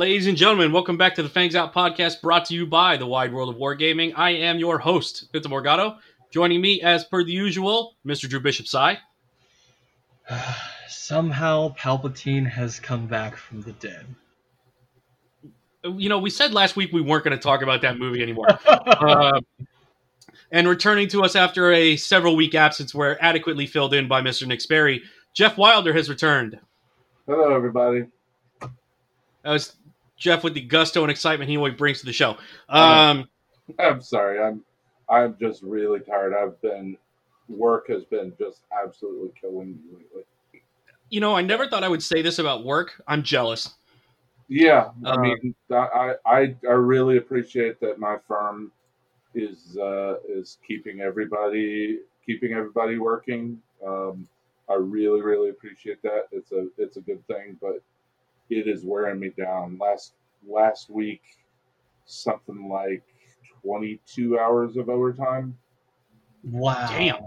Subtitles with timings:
[0.00, 3.06] Ladies and gentlemen, welcome back to the Fangs Out podcast brought to you by the
[3.06, 4.14] Wide World of Wargaming.
[4.16, 5.98] I am your host, Pinto Morgado.
[6.30, 8.26] Joining me, as per the usual, Mr.
[8.26, 8.96] Drew Bishop Sai.
[10.88, 14.06] Somehow Palpatine has come back from the dead.
[15.84, 18.48] You know, we said last week we weren't going to talk about that movie anymore.
[18.66, 19.38] uh,
[20.50, 24.46] and returning to us after a several week absence, where adequately filled in by Mr.
[24.46, 25.02] Nick Sperry,
[25.34, 26.58] Jeff Wilder has returned.
[27.26, 28.06] Hello, everybody.
[29.42, 29.74] That was
[30.20, 32.38] Jeff with the gusto and excitement he always brings to the show.
[32.68, 33.28] Um,
[33.78, 34.40] I'm sorry.
[34.40, 34.64] I'm
[35.08, 36.34] I'm just really tired.
[36.34, 36.96] I've been
[37.48, 40.24] work has been just absolutely killing me lately.
[41.10, 43.02] you know, I never thought I would say this about work.
[43.08, 43.70] I'm jealous.
[44.48, 48.72] Yeah, I Uh, mean, I, I I really appreciate that my firm
[49.34, 53.60] is uh, is keeping everybody keeping everybody working.
[53.86, 54.28] Um,
[54.68, 56.28] I really really appreciate that.
[56.32, 57.82] It's a it's a good thing, but
[58.50, 59.78] it is wearing me down.
[59.80, 60.14] Last
[60.46, 61.22] last week,
[62.04, 63.02] something like
[63.62, 65.56] twenty two hours of overtime.
[66.44, 66.88] Wow.
[66.88, 67.20] Damn.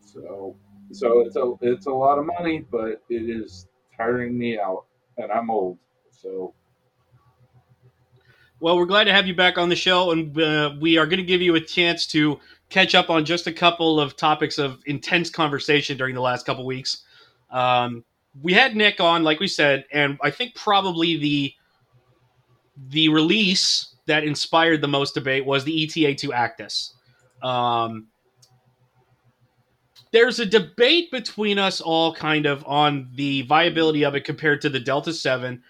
[0.00, 0.56] So
[0.92, 3.66] so it's a it's a lot of money, but it is
[3.96, 4.84] tiring me out,
[5.18, 5.78] and I'm old.
[6.10, 6.54] So
[8.60, 11.18] Well, we're glad to have you back on the show, and uh, we are going
[11.18, 14.80] to give you a chance to catch up on just a couple of topics of
[14.86, 17.02] intense conversation during the last couple weeks.
[17.50, 18.04] Um,
[18.40, 21.54] we had Nick on, like we said, and I think probably the
[22.76, 26.92] the release that inspired the most debate was the Eta-2 Actis.
[27.46, 28.08] Um,
[30.12, 34.68] there's a debate between us all, kind of, on the viability of it compared to
[34.68, 35.62] the Delta Seven,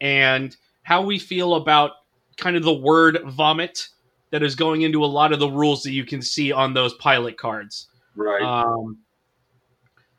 [0.00, 1.92] and how we feel about
[2.36, 3.88] kind of the word vomit
[4.30, 6.94] that is going into a lot of the rules that you can see on those
[6.94, 7.88] pilot cards.
[8.16, 8.42] right.
[8.42, 8.98] Um,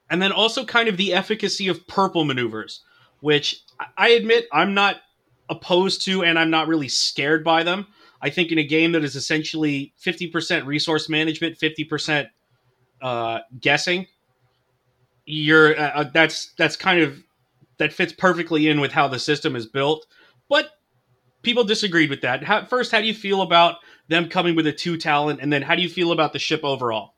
[0.10, 2.82] and then also kind of the efficacy of purple maneuvers,
[3.22, 3.62] which
[3.98, 4.98] I admit I'm not
[5.50, 7.88] opposed to and I'm not really scared by them.
[8.22, 12.28] I think in a game that is essentially 50% resource management, 50%
[13.02, 14.08] uh, guessing,
[15.26, 17.24] you're uh, uh, that's that's kind of
[17.78, 20.06] that fits perfectly in with how the system is built.
[20.50, 20.70] But
[21.42, 22.44] people disagreed with that.
[22.44, 23.78] How, first, how do you feel about
[24.08, 26.62] them coming with a two talent, and then how do you feel about the ship
[26.64, 27.14] overall?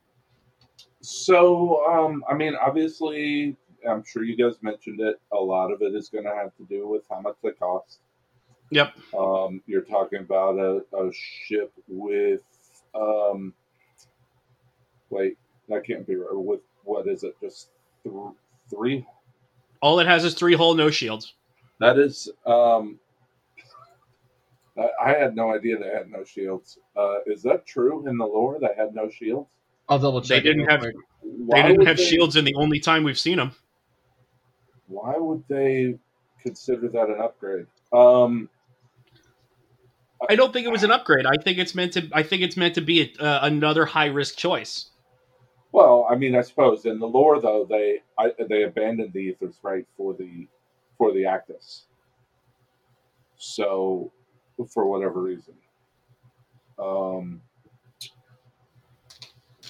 [1.01, 3.57] So, um, I mean, obviously,
[3.89, 5.19] I'm sure you guys mentioned it.
[5.33, 7.99] A lot of it is going to have to do with how much they cost.
[8.73, 8.93] Yep.
[9.17, 12.41] Um, you're talking about a, a ship with,
[12.95, 13.53] um,
[15.09, 15.37] wait,
[15.69, 16.29] that can't be right.
[16.33, 17.35] With what is it?
[17.39, 17.69] Just
[18.03, 18.15] th-
[18.69, 19.05] three?
[19.81, 21.33] All it has is three hull, no shields.
[21.79, 22.99] That is, um,
[24.77, 26.79] I, I had no idea they had no shields.
[26.95, 28.57] Uh, is that true in the lore?
[28.59, 29.49] They had no shields.
[29.89, 30.43] I'll double check.
[30.43, 30.95] They didn't have- quick.
[31.51, 33.51] They didn't would have shields in the only time we've seen them.
[34.87, 35.95] Why would they
[36.41, 37.65] consider that an upgrade?
[37.93, 38.49] Um,
[40.29, 41.25] I don't think it was an upgrade.
[41.25, 42.09] I think it's meant to.
[42.13, 44.89] I think it's meant to be a, uh, another high risk choice.
[45.71, 49.85] Well, I mean, I suppose in the lore though they I, they abandoned the Aethersprite
[49.97, 50.47] for the
[50.97, 51.83] for the Actis.
[53.37, 54.11] So,
[54.69, 55.55] for whatever reason,
[56.79, 57.41] um,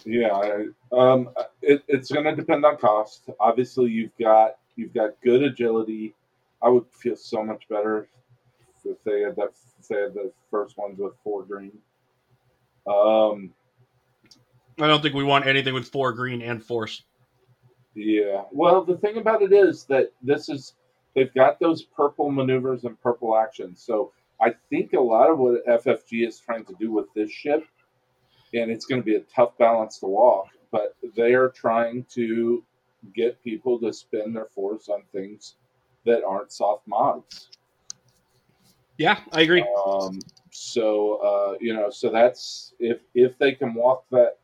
[0.05, 0.65] yeah, I,
[0.95, 1.29] um,
[1.61, 3.29] it, it's going to depend on cost.
[3.39, 6.13] Obviously, you've got you've got good agility.
[6.61, 8.07] I would feel so much better
[8.85, 9.53] if they had that.
[9.89, 11.71] They had the first ones with four green.
[12.87, 13.53] Um,
[14.79, 17.03] I don't think we want anything with four green and force.
[17.95, 18.43] Yeah.
[18.51, 20.73] Well, the thing about it is that this is
[21.15, 23.81] they've got those purple maneuvers and purple actions.
[23.81, 24.11] So
[24.41, 27.65] I think a lot of what FFG is trying to do with this ship,
[28.53, 32.63] and it's going to be a tough balance to walk, but they are trying to
[33.13, 35.55] get people to spend their force on things
[36.05, 37.49] that aren't soft mods.
[38.97, 39.65] Yeah, I agree.
[39.85, 40.19] Um,
[40.51, 44.37] so uh, you know, so that's if if they can walk that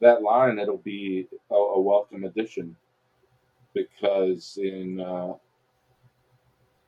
[0.00, 2.76] that line, it'll be a, a welcome addition.
[3.74, 5.34] Because in uh,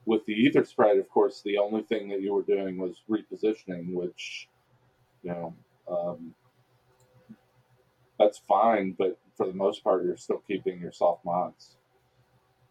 [0.07, 4.49] with the Aethersprite, of course, the only thing that you were doing was repositioning, which
[5.23, 5.55] you know
[5.89, 6.35] um,
[8.19, 11.77] that's fine, but for the most part, you're still keeping your soft mods.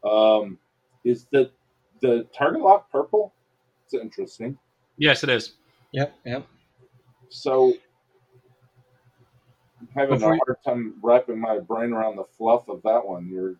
[0.03, 0.57] Um,
[1.03, 1.51] is the
[2.01, 3.34] the target lock purple?
[3.95, 4.57] It's interesting.
[4.97, 5.53] Yes, it is.
[5.91, 6.47] Yep, yep.
[7.29, 7.73] So
[9.79, 13.29] I'm having Before a hard time wrapping my brain around the fluff of that one.
[13.29, 13.55] You're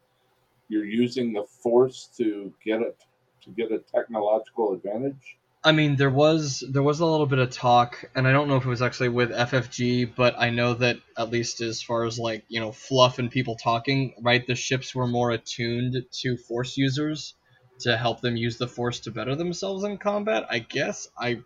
[0.68, 2.98] you're using the force to get it
[3.44, 5.38] to get a technological advantage.
[5.64, 8.58] I mean, there was there was a little bit of talk, and I don't know
[8.58, 12.20] if it was actually with FFG, but I know that at least as far as
[12.20, 14.46] like you know fluff and people talking, right?
[14.46, 17.34] The ships were more attuned to force users,
[17.80, 20.46] to help them use the force to better themselves in combat.
[20.50, 21.40] I guess I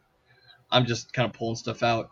[0.72, 2.12] I'm just kind of pulling stuff out.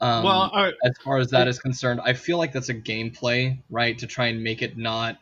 [0.00, 0.74] Um, well, all right.
[0.84, 3.98] as far as that is concerned, I feel like that's a gameplay, right?
[3.98, 5.18] To try and make it not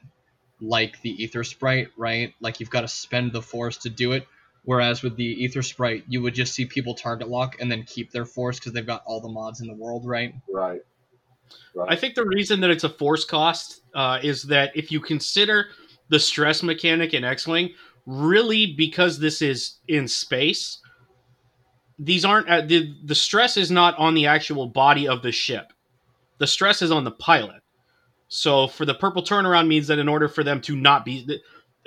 [0.60, 2.34] like the Aethersprite, right?
[2.40, 4.26] Like you've got to spend the force to do it.
[4.64, 8.24] Whereas with the Aethersprite, you would just see people target lock and then keep their
[8.24, 10.34] force because they've got all the mods in the world, right?
[10.52, 10.80] Right.
[11.74, 11.92] Right.
[11.92, 15.68] I think the reason that it's a force cost uh, is that if you consider
[16.08, 17.74] the stress mechanic in X-wing,
[18.06, 20.78] really because this is in space,
[21.98, 25.72] these aren't uh, the the stress is not on the actual body of the ship.
[26.38, 27.62] The stress is on the pilot.
[28.28, 31.40] So for the purple turnaround means that in order for them to not be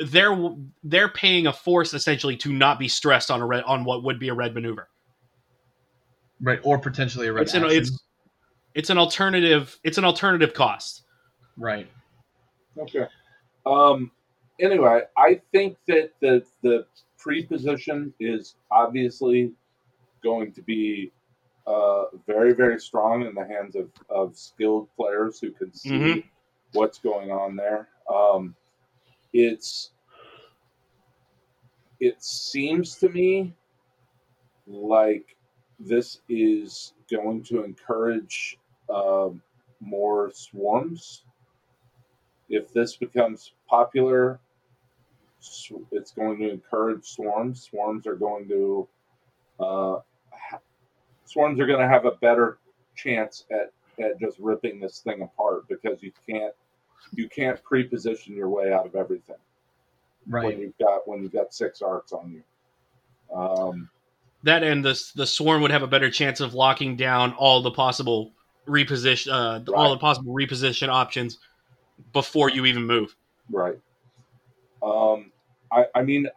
[0.08, 4.04] they're they're paying a force essentially to not be stressed on a red on what
[4.04, 4.90] would be a red maneuver.
[6.42, 8.00] Right, or potentially a red It's an, it's
[8.74, 11.04] it's an alternative it's an alternative cost.
[11.58, 11.90] right.
[12.78, 13.06] Okay.
[13.66, 14.12] Um,
[14.60, 16.86] anyway, I think that the the
[17.18, 19.52] pre-position is obviously
[20.24, 21.12] going to be
[21.68, 26.24] uh, very very strong in the hands of, of skilled players who can see Mhm.
[26.74, 27.90] what's going on there.
[28.14, 28.56] Um,
[29.34, 29.92] it's
[32.00, 33.54] it seems to me
[34.68, 35.36] like
[35.80, 38.58] this is going to encourage
[38.90, 39.42] um,
[39.80, 41.24] more swarms
[42.50, 44.40] if this becomes popular,
[45.92, 47.64] it's going to encourage swarms.
[47.64, 48.88] Swarms are going to
[49.60, 50.00] uh,
[51.26, 52.60] swarms are going to have a better
[52.96, 53.72] chance at,
[54.04, 56.54] at just ripping this thing apart because you can't
[57.14, 59.38] you can't pre-position your way out of everything
[60.26, 63.36] when you've got when you've got six arcs on you.
[63.36, 63.90] Um,
[64.44, 67.72] that and the the swarm would have a better chance of locking down all the
[67.72, 68.34] possible
[68.68, 69.90] reposition uh, all Right.
[69.90, 71.40] the possible reposition options
[72.14, 73.16] before you even move.
[73.50, 73.80] Right.
[74.82, 75.32] Um,
[75.72, 76.28] I, I mean,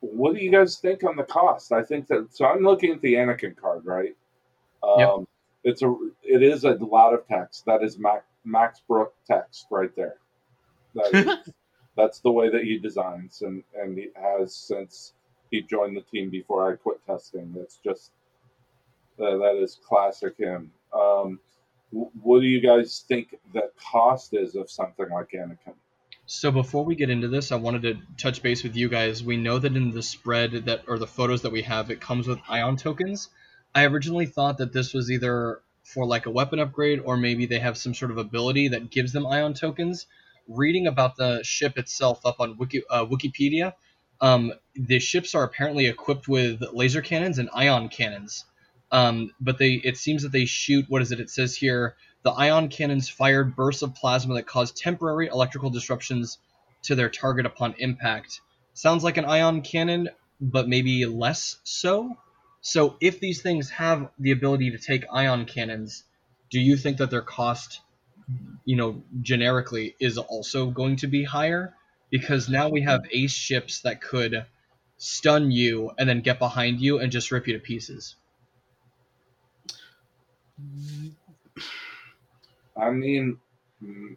[0.00, 1.72] what do you guys think on the cost?
[1.72, 2.46] I think that so.
[2.46, 4.16] I'm looking at the Anakin card, right?
[4.82, 5.28] Um, Yep.
[5.64, 5.94] It's a.
[6.22, 7.64] It is a lot of text.
[7.66, 10.16] That is Max Max Brooke text right there.
[10.94, 11.52] That is,
[11.96, 15.14] that's the way that he designs, and and he has since
[15.52, 17.54] he joined the team before I quit testing.
[17.56, 18.10] It's just
[19.20, 20.72] uh, that is classic him.
[20.92, 21.38] Um,
[21.90, 25.74] what do you guys think the cost is of something like Anakin?
[26.34, 29.22] So before we get into this, I wanted to touch base with you guys.
[29.22, 32.26] We know that in the spread that or the photos that we have, it comes
[32.26, 33.28] with ion tokens.
[33.74, 37.58] I originally thought that this was either for like a weapon upgrade or maybe they
[37.58, 40.06] have some sort of ability that gives them ion tokens.
[40.48, 43.74] Reading about the ship itself up on Wiki, uh, Wikipedia,
[44.22, 48.46] um, the ships are apparently equipped with laser cannons and ion cannons.
[48.90, 51.20] Um, but they it seems that they shoot what is it?
[51.20, 56.38] It says here the ion cannons fired bursts of plasma that caused temporary electrical disruptions
[56.82, 58.40] to their target upon impact.
[58.74, 60.08] Sounds like an ion cannon,
[60.40, 62.16] but maybe less so.
[62.60, 66.04] So, if these things have the ability to take ion cannons,
[66.50, 67.80] do you think that their cost,
[68.64, 71.74] you know, generically is also going to be higher?
[72.10, 74.46] Because now we have ace ships that could
[74.96, 78.14] stun you and then get behind you and just rip you to pieces.
[80.60, 81.12] Mm,
[82.76, 83.38] I mean,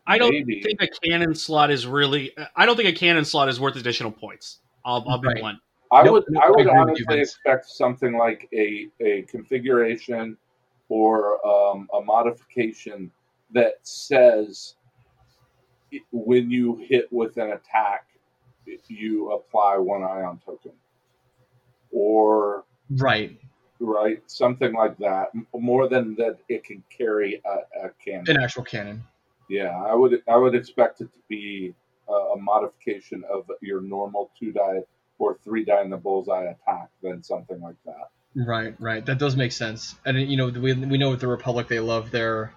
[0.07, 2.31] I don't think a cannon slot is really.
[2.55, 4.59] I don't think a cannon slot is worth additional points.
[4.83, 5.37] I'll, I'll be Right.
[5.39, 5.59] blunt.
[5.91, 6.23] I Nope, would.
[6.29, 7.29] nope, I I would agree with you, honestly Vince.
[7.29, 10.37] expect something like a a configuration
[10.89, 13.11] or um, a modification
[13.51, 14.75] that says
[16.11, 18.07] when you hit with an attack,
[18.87, 20.73] you apply one ion token,
[21.91, 23.39] or Right.
[23.85, 25.29] Right something like that.
[25.53, 28.29] More than that, it can carry a, a cannon.
[28.29, 29.03] An actual cannon.
[29.49, 31.73] Yeah, I would I would expect it to be
[32.09, 34.81] a, a modification of your normal two die
[35.17, 38.09] or three die in the bullseye attack than something like that.
[38.35, 39.05] Right, right.
[39.05, 39.95] That does make sense.
[40.05, 42.53] And you know, we, we know with the Republic they love their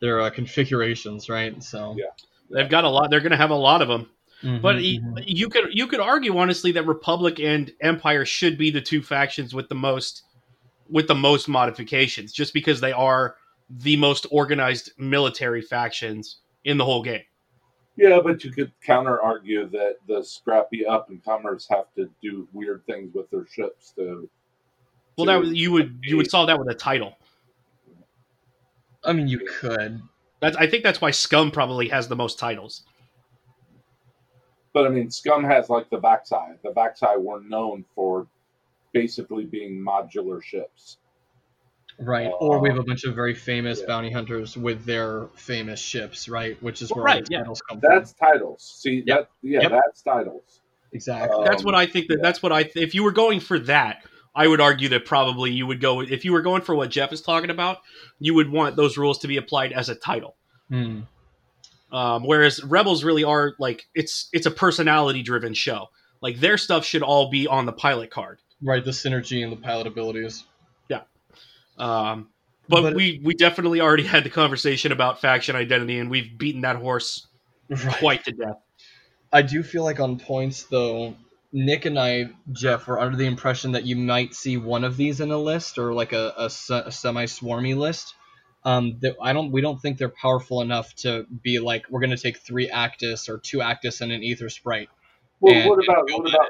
[0.00, 1.62] their uh, configurations, right?
[1.62, 1.94] So.
[1.98, 2.06] Yeah.
[2.52, 3.10] They've got a lot.
[3.10, 4.10] They're going to have a lot of them.
[4.42, 5.22] Mhm, But mhm.
[5.26, 9.54] you could you could argue honestly that Republic and Empire should be the two factions
[9.54, 10.22] with the most
[10.90, 13.36] with the most modifications, just because they are
[13.68, 17.22] the most organized military factions in the whole game.
[17.96, 22.48] Yeah, but you could counter argue that the scrappy up and comers have to do
[22.52, 24.28] weird things with their ships to.
[25.16, 27.14] Well, to- that was- you would you would solve that with a title.
[29.04, 30.00] I mean, you could.
[30.40, 32.84] That's I think that's why Scum probably has the most titles.
[34.72, 36.58] But I mean, Scum has like the backside.
[36.62, 38.26] The backside were known for
[38.92, 40.98] basically being modular ships.
[41.98, 42.30] Right.
[42.40, 43.86] or we Uh, have a bunch of very famous yeah.
[43.86, 46.60] bounty hunters with their famous ships, right?
[46.62, 47.38] Which is Well, where right, all the yeah.
[47.40, 48.62] titles come That's titles.
[48.62, 49.18] See Yep.
[49.18, 49.28] that?
[49.42, 49.70] Yeah, Yep.
[49.70, 50.60] that's titles.
[50.92, 51.38] Exactly.
[51.38, 52.08] Um, That's what I think.
[52.08, 52.22] That yeah.
[52.22, 52.70] that's what I.
[52.74, 54.02] If you were going for that,
[54.34, 56.00] I would argue that probably you would go.
[56.00, 57.78] If you were going for what Jeff is talking about,
[58.18, 60.34] you would want those rules to be applied as a title.
[60.68, 61.00] Hmm.
[61.92, 65.90] Um, whereas Rebels really are like it's it's a personality driven show.
[66.20, 68.38] Like their stuff should all be on the pilot card.
[68.62, 70.44] Right, the synergy and the pilot abilities.
[70.88, 71.02] Yeah.
[71.78, 72.28] Um,
[72.68, 76.60] but, But- we we definitely already had the conversation about faction identity, and we've beaten
[76.62, 77.26] that horse
[77.68, 77.96] Right.
[77.98, 78.56] quite to death.
[79.32, 81.14] I do feel like on points though,
[81.52, 85.20] Nick and I, Jeff, were under the impression that you might see one of these
[85.20, 88.14] in a list or like a, a, a semi-swarmy list.
[88.64, 92.16] Um, that I don't, we don't think they're powerful enough to be like we're gonna
[92.18, 94.88] take three Actis or two Actis and an Aethersprite.
[95.40, 96.46] Well, And- what about what with about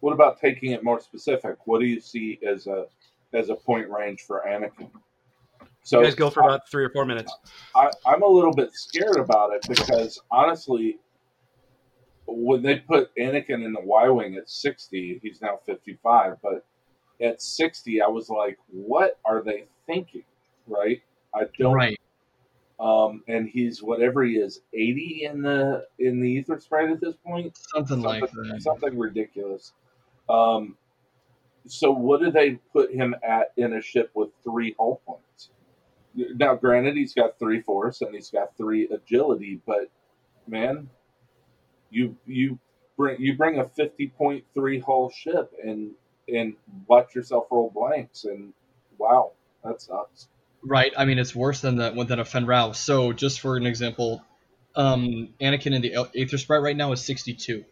[0.00, 1.56] what about taking it more specific?
[1.66, 2.86] What do you see as a
[3.32, 4.90] as a point range for Anakin?
[5.82, 7.32] So You guys go for about three or four minutes.
[7.74, 10.98] I, I'm a little bit scared about it because honestly,
[12.26, 16.66] when they put Anakin in the Y wing at 60, he's now 55, but
[17.20, 20.24] at 60, I was like, what are they thinking?
[20.66, 21.02] Right?
[21.34, 21.72] I don't.
[21.72, 22.00] Right.
[22.78, 27.56] Um, and he's whatever he is, 80 in the in the Aethersprite at this point.
[27.56, 28.60] Something like that.
[28.60, 29.72] something ridiculous.
[30.28, 30.76] Um,
[31.66, 35.50] so what do they put him at in a ship with three hull points?
[36.14, 39.90] Now, granted, he's got three force and he's got three agility, but
[40.46, 40.88] man,
[41.90, 42.58] you you
[42.96, 45.90] bring you bring a fifty point three hull ship and
[46.28, 46.54] and
[46.86, 48.52] watch yourself roll blanks and
[48.98, 49.32] wow,
[49.64, 50.28] that sucks.
[50.62, 50.92] Right.
[50.96, 52.72] I mean, it's worse than the than a Fenn Rau.
[52.72, 54.22] So, just for an example,
[54.74, 57.64] um, Anakin in the Aethersprite right now is 62.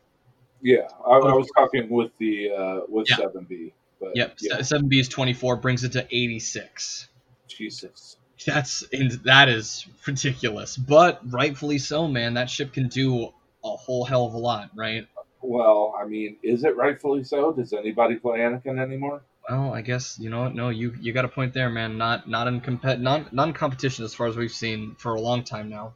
[0.65, 3.17] Yeah, I, I was talking with the uh, with Yeah.
[3.17, 4.37] seven B, but Yep.
[4.41, 7.09] yeah, Seven B is 24, brings it to 86.
[7.49, 8.17] Jesus.
[8.47, 12.35] That's in- that is ridiculous, but rightfully so, man.
[12.35, 13.27] That ship can do
[13.63, 15.07] a whole hell of a lot, right?
[15.43, 17.53] Well, I mean, is it rightfully so?
[17.53, 19.23] Does anybody play Anakin anymore?
[19.51, 20.55] Well, I guess you know what?
[20.55, 21.99] No, you you got a point there, man.
[21.99, 25.45] Not not in compet non non competition as far as we've seen for a long
[25.45, 25.93] time now.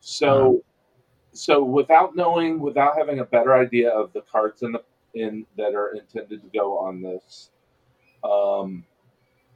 [0.00, 0.62] So,
[1.32, 4.82] so without knowing, without having a better idea of the cards in the
[5.14, 7.50] in that are intended to go on this,
[8.22, 8.84] um,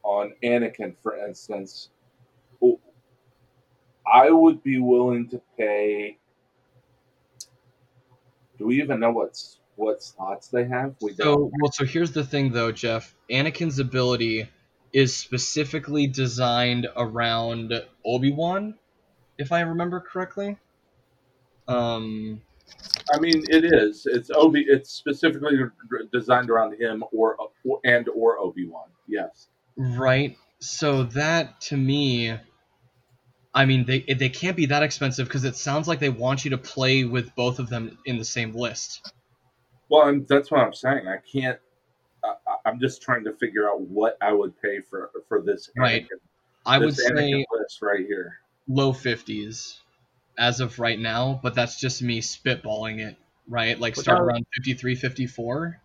[0.03, 1.89] on Anakin, for instance,
[4.11, 6.17] I would be willing to pay.
[8.57, 10.95] Do we even know what's what slots they have?
[11.01, 11.53] We So don't.
[11.61, 13.15] well, so here's the thing though, Jeff.
[13.29, 14.47] Anakin's ability
[14.93, 17.73] is specifically designed around
[18.05, 18.75] Obi Wan,
[19.37, 20.57] if I remember correctly.
[21.67, 22.41] Um,
[23.13, 24.05] I mean, it is.
[24.05, 24.65] It's Obi.
[24.67, 25.57] It's specifically
[26.11, 27.37] designed around him or
[27.83, 28.87] and or Obi Wan.
[29.07, 29.49] Yes.
[29.77, 30.37] right.
[30.59, 32.35] So that to me,
[33.53, 36.51] I mean, they they can't be that expensive because it sounds like they want you
[36.51, 39.13] to play with both of them in the same list.
[39.89, 41.07] Well, and that's what I'm saying.
[41.07, 41.59] I can't.
[42.23, 46.03] I, I'm just trying to figure out what I would pay for for this Right.
[46.03, 46.19] Anakin,
[46.65, 48.39] I would Anakin say list right here.
[48.67, 49.77] low 50s
[50.37, 53.79] as of right now, but that's just me spitballing it, right?
[53.79, 55.81] Like start Without- around 53, 54.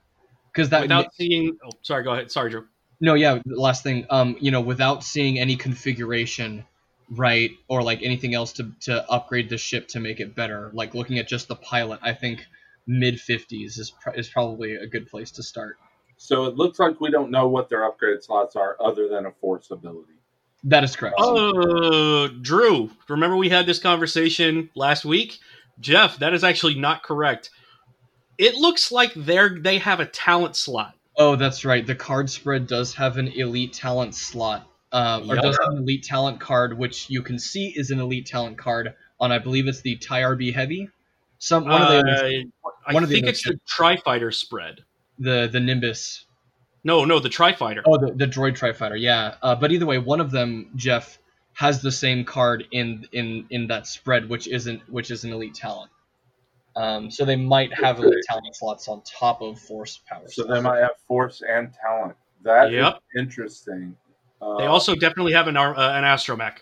[0.53, 2.31] Because that Without seeing, oh, sorry, go ahead.
[2.33, 2.67] Sorry, Drew.
[3.01, 3.39] no, yeah.
[3.47, 6.65] Last thing, um, you know, without seeing any configuration,
[7.09, 10.93] right, or like anything else to to upgrade the ship to make it better, like
[10.95, 12.45] looking at just the pilot, I think
[12.87, 15.77] mid 50s is pr- is probably a good place to start.
[16.17, 19.31] So it looks like we don't know what their upgrade slots are, other than a
[19.41, 20.15] force ability.
[20.65, 21.17] That is correct.
[21.19, 25.39] Oh, Drew, remember we had this conversation last week?
[25.81, 27.51] Jeff, that is actually not correct.
[28.37, 30.95] It looks like they're they have a talent slot.
[31.17, 31.87] Oh, that's right.
[31.87, 35.43] The card spread does have an elite talent slot, uh, or Yep.
[35.45, 38.95] does have an elite talent card, which you can see is an elite talent card
[39.19, 39.33] on.
[39.33, 40.89] I believe it's the Tie RB Heavy.
[41.39, 44.81] Some one of the Uh, I one of think other it's the Tri Fighter spread.
[45.19, 46.25] the the Nimbus.
[46.85, 47.83] No, no, the Tri Fighter.
[47.85, 48.97] Oh, the, the Droid Tri Fighter.
[48.97, 49.35] Yeah.
[49.43, 51.19] Uh, but either way, one of them, Jeff,
[51.53, 55.55] has the same card in in in that spread, which isn't which is an elite
[55.55, 55.91] talent.
[56.77, 58.07] Um, so they might have Okay.
[58.09, 60.23] elite talent slots on top of Force power.
[60.29, 60.51] So slots.
[60.53, 62.17] they might have force and talent.
[62.43, 63.01] That Yep.
[63.19, 63.95] interesting.
[64.41, 66.59] Uh, They also definitely have an uh, an astromech.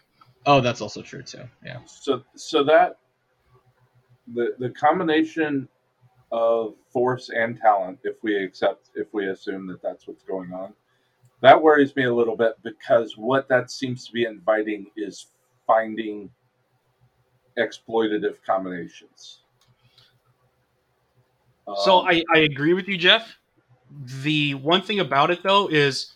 [0.46, 1.42] Oh, that's also true too.
[1.64, 1.78] Yeah.
[1.86, 2.96] so so that
[4.34, 5.68] the the combination
[6.32, 10.74] of force and talent if we accept if we assume that that's what's going on
[11.40, 15.28] that worries me a little bit because what that seems to be inviting is
[15.66, 16.30] finding
[17.58, 19.40] exploitative combinations
[21.76, 23.36] So Um, I, I agree with you, Jeff.
[24.22, 26.12] The one thing about it though is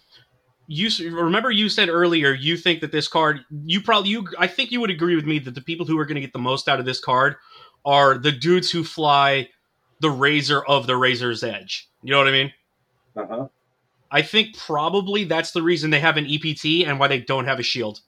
[0.67, 4.71] you remember you said earlier you think that this card you probably you I think
[4.71, 6.69] you would agree with me that the people who are going to get the most
[6.69, 7.37] out of this card
[7.85, 9.49] are the dudes who fly
[10.03, 11.89] the razor of the razor's edge.
[12.03, 12.53] You know what I mean?
[13.17, 13.49] Uh-huh.
[14.11, 17.59] I think probably that's the reason they have an EPT and why they don't have
[17.59, 18.01] a shield.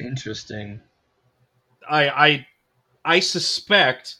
[0.00, 0.80] Interesting.
[1.88, 2.46] I I
[3.04, 4.16] I suspect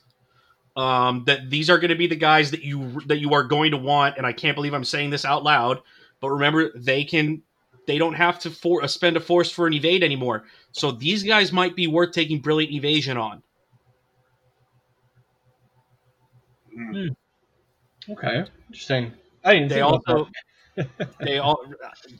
[0.76, 3.70] um, that these are going to be the guys that you that you are going
[3.70, 5.80] to want, and I can't believe I'm saying this out loud.
[6.20, 7.42] But remember, they can
[7.86, 10.44] they don't have to for, uh, spend a force for an evade anymore.
[10.72, 13.42] So these guys might be worth taking brilliant evasion on.
[16.76, 17.14] Mm.
[18.10, 18.44] Okay.
[18.68, 19.12] Interesting.
[19.44, 20.28] I didn't They also
[21.20, 21.64] they all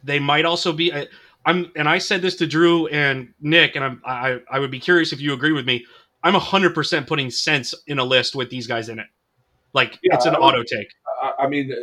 [0.05, 0.93] they might also be.
[0.93, 1.07] uh,
[1.45, 4.79] I'm and I said this to Drew and Nick, and I'm, I I would be
[4.79, 5.85] curious if you agree with me.
[6.23, 9.07] I'm hundred percent putting sense in a list with these guys in it.
[9.73, 10.89] Like Yeah, it's an I auto take.
[11.21, 11.75] I, I mean,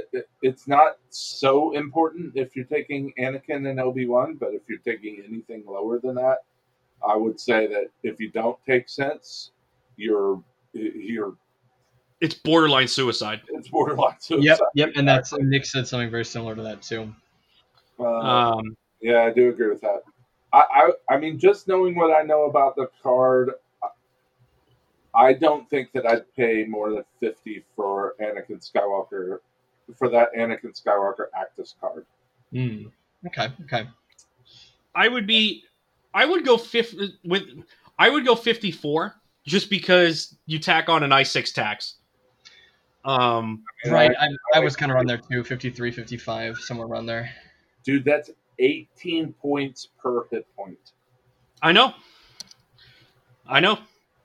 [0.41, 5.21] it's not so important if you're taking Anakin and Obi Wan, but if you're taking
[5.27, 6.39] anything lower than that,
[7.07, 9.51] I would say that if you don't take sense,
[9.97, 10.41] you're
[10.73, 11.35] you're
[12.21, 13.41] It's borderline suicide.
[13.49, 14.43] it's borderline suicide.
[14.45, 17.13] Yep, yep, and that's Nick said something very similar to that too.
[17.99, 20.03] Uh, Um, Yeah, I do agree with that.
[20.51, 23.51] I, I, I mean, just knowing what I know about the card,
[23.83, 23.87] I-
[25.13, 29.39] I don't think that I'd pay more than fifty for Anakin Skywalker
[29.97, 32.05] for that Anakin Skywalker Actis card.
[32.51, 32.87] Hmm.
[33.27, 33.87] Okay, okay.
[34.95, 35.63] I would be,
[36.13, 37.43] I would go fifth with,
[37.97, 41.95] I would go fifty four just because you tack on an I six tax.
[43.09, 47.05] Um, Right, I- I, I was kind of around there too, 53, 55, somewhere around
[47.05, 47.29] there.
[47.83, 50.91] dude, that's eighteen points per hit point.
[51.61, 51.93] I know,
[53.47, 53.79] I know.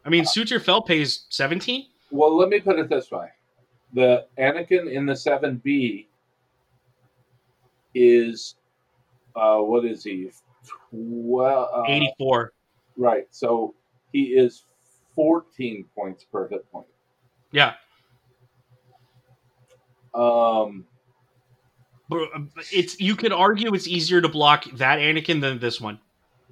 [0.05, 1.87] I mean, Soontir Fel pays seventeen.
[2.11, 3.29] Well, let me put it this way:
[3.95, 6.09] the Anakin in the seven B
[7.95, 8.57] is,
[9.37, 10.31] uh, what is he?
[10.93, 12.53] Well, uh, 84.
[12.97, 13.27] Right.
[13.31, 13.75] So
[14.13, 14.65] he is
[15.15, 16.87] 14 points per hit point.
[17.53, 17.75] Yeah,
[20.15, 20.85] Um,
[22.09, 22.29] but
[22.73, 25.99] it's you could argue it's easier to block that Anakin than this one.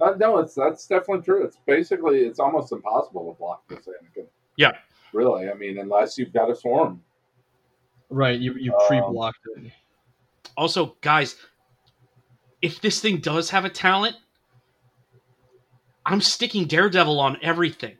[0.01, 1.44] uh, no, it's that's definitely true.
[1.44, 4.27] It's basically it's almost impossible to block this Anakin.
[4.57, 4.72] Yeah.
[5.12, 7.03] Really, I mean, unless you've got a swarm.
[8.09, 9.72] Right, you you Um, pre-blocked it.
[10.57, 11.37] Also, guys,
[12.62, 14.16] if this thing does have a talent,
[16.05, 17.96] I'm sticking Daredevil on everything.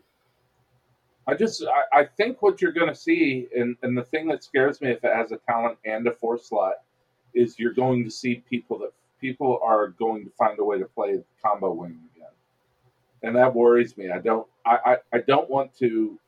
[1.27, 4.43] I just I, I think what you're going to see, and and the thing that
[4.43, 6.75] scares me if it has a talent and a force slot,
[7.35, 10.87] is you're going to see people that people are going to find a way to
[10.87, 12.31] play combo wing again,
[13.23, 14.11] and that worries me.
[14.11, 16.19] I don't I I, I don't want to.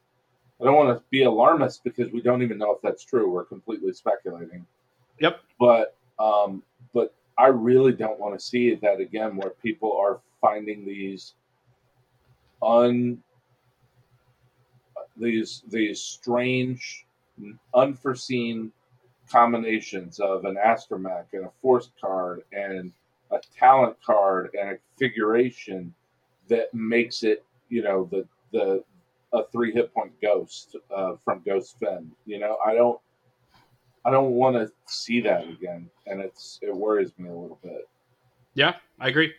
[0.61, 3.29] I don't want to be alarmist because we don't even know if that's true.
[3.29, 4.65] We're completely speculating.
[5.21, 5.41] Yep.
[5.59, 10.87] But um, but I really don't want to see that again, where people are finding
[10.87, 11.35] these
[12.63, 13.19] un
[15.16, 17.07] these these strange,
[17.74, 18.72] unforeseen
[19.31, 22.92] combinations of an astromech and a force card and
[23.31, 25.94] a talent card and a configuration
[26.48, 28.85] that makes it, you know, the the
[29.33, 32.11] a three hit point ghost uh, from Ghost Finn.
[32.27, 33.00] You know, I don't
[34.05, 37.88] I don't want to see that again, and it's it worries me a little bit.
[38.55, 39.33] Yeah, I agree.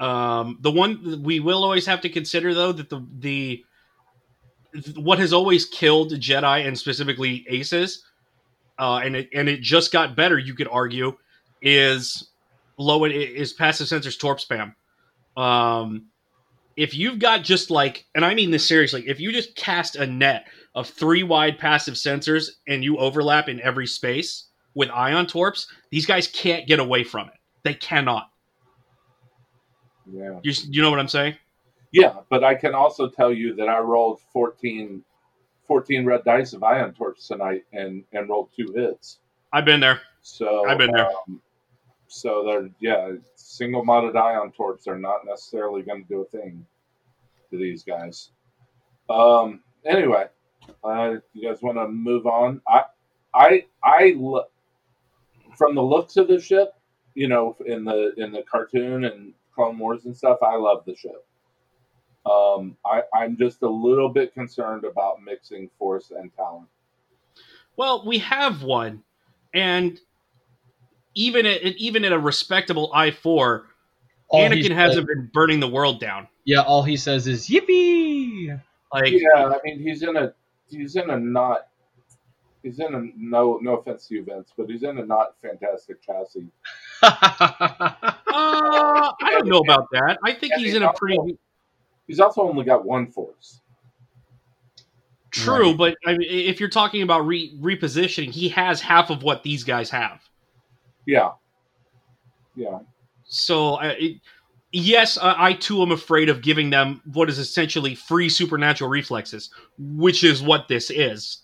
[0.00, 3.64] Um, the one we will always have to consider, though, that the the
[4.96, 8.04] what has always killed Jedi and specifically Aces,
[8.78, 10.38] uh, and it and it just got better.
[10.38, 11.16] You could argue
[11.62, 12.30] is
[12.78, 14.74] low is passive sensors torp spam.
[15.40, 16.06] Um,
[16.76, 20.06] if you've got just like, and I mean this seriously, if you just cast a
[20.06, 25.66] net of three wide passive sensors and you overlap in every space with ion torps,
[25.90, 27.34] these guys can't get away from it.
[27.64, 28.30] They cannot.
[30.10, 30.38] Yeah.
[30.42, 31.34] You, you know what I'm saying?
[31.92, 35.02] Yeah, but I can also tell you that I rolled 14,
[35.66, 39.20] 14 red dice of ion torps tonight and and rolled two hits.
[39.52, 40.00] I've been there.
[40.22, 41.08] So I've been there.
[41.08, 41.40] Um,
[42.08, 46.66] so they're yeah, single modded ion torps are not necessarily going to do a thing
[47.50, 48.30] to these guys.
[49.08, 49.60] Um.
[49.86, 50.26] Anyway,
[50.84, 52.60] uh, you guys want to move on?
[52.68, 52.84] I
[53.32, 54.50] I I look
[55.56, 56.74] from the looks of the ship,
[57.14, 60.38] you know, in the in the cartoon and Clone Wars and stuff.
[60.42, 61.26] I love the ship.
[62.28, 66.68] Um, I, I'm just a little bit concerned about mixing force and talent.
[67.76, 69.02] Well, we have one,
[69.54, 69.98] and
[71.14, 73.66] even at even at a respectable I four,
[74.32, 76.28] Anakin said- hasn't been burning the world down.
[76.44, 78.60] Yeah, all he says is "Yippee!"
[78.92, 80.32] Like, yeah, I mean he's in a
[80.70, 81.68] he's in a not
[82.62, 86.02] he's in a no no offense to you Vince, but he's in a not fantastic
[86.02, 86.46] chassis.
[87.02, 87.10] uh,
[88.32, 90.18] I don't know about that.
[90.24, 91.38] I think he's in a pretty.
[92.08, 93.60] He's also only got one force.
[95.30, 95.76] True, Right.
[95.76, 99.62] but I mean, if you're talking about re- repositioning, he has half of what these
[99.62, 100.22] guys have.
[101.06, 101.32] Yeah.
[102.56, 102.80] Yeah.
[103.24, 104.20] So, I it,
[104.72, 109.50] yes, I, I too am afraid of giving them what is essentially free supernatural reflexes,
[109.78, 111.42] which is what this is.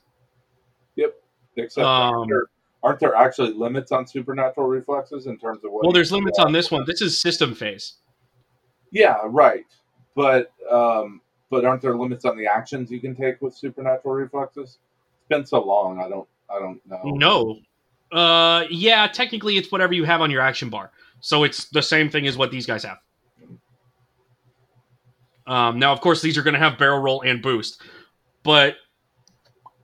[0.97, 1.15] Yep.
[1.57, 2.43] Except Um, aren't, there,
[2.83, 5.85] aren't there actually limits on supernatural reflexes in terms of what?
[5.85, 6.85] Well, there's limits on this one.
[6.87, 7.95] This is system phase.
[8.91, 9.67] Yeah, right.
[10.15, 14.79] But um, but aren't there limits on the actions you can take with supernatural reflexes?
[15.19, 16.01] It's been so long.
[16.01, 16.29] I don't.
[16.51, 17.01] I don't know.
[17.05, 18.17] No.
[18.17, 20.91] Uh, yeah, technically it's whatever you have on your action bar.
[21.21, 22.99] So it's the same thing as what these guys have.
[25.47, 27.83] Um, now, of course, these are going to have barrel roll and boost,
[28.43, 28.77] but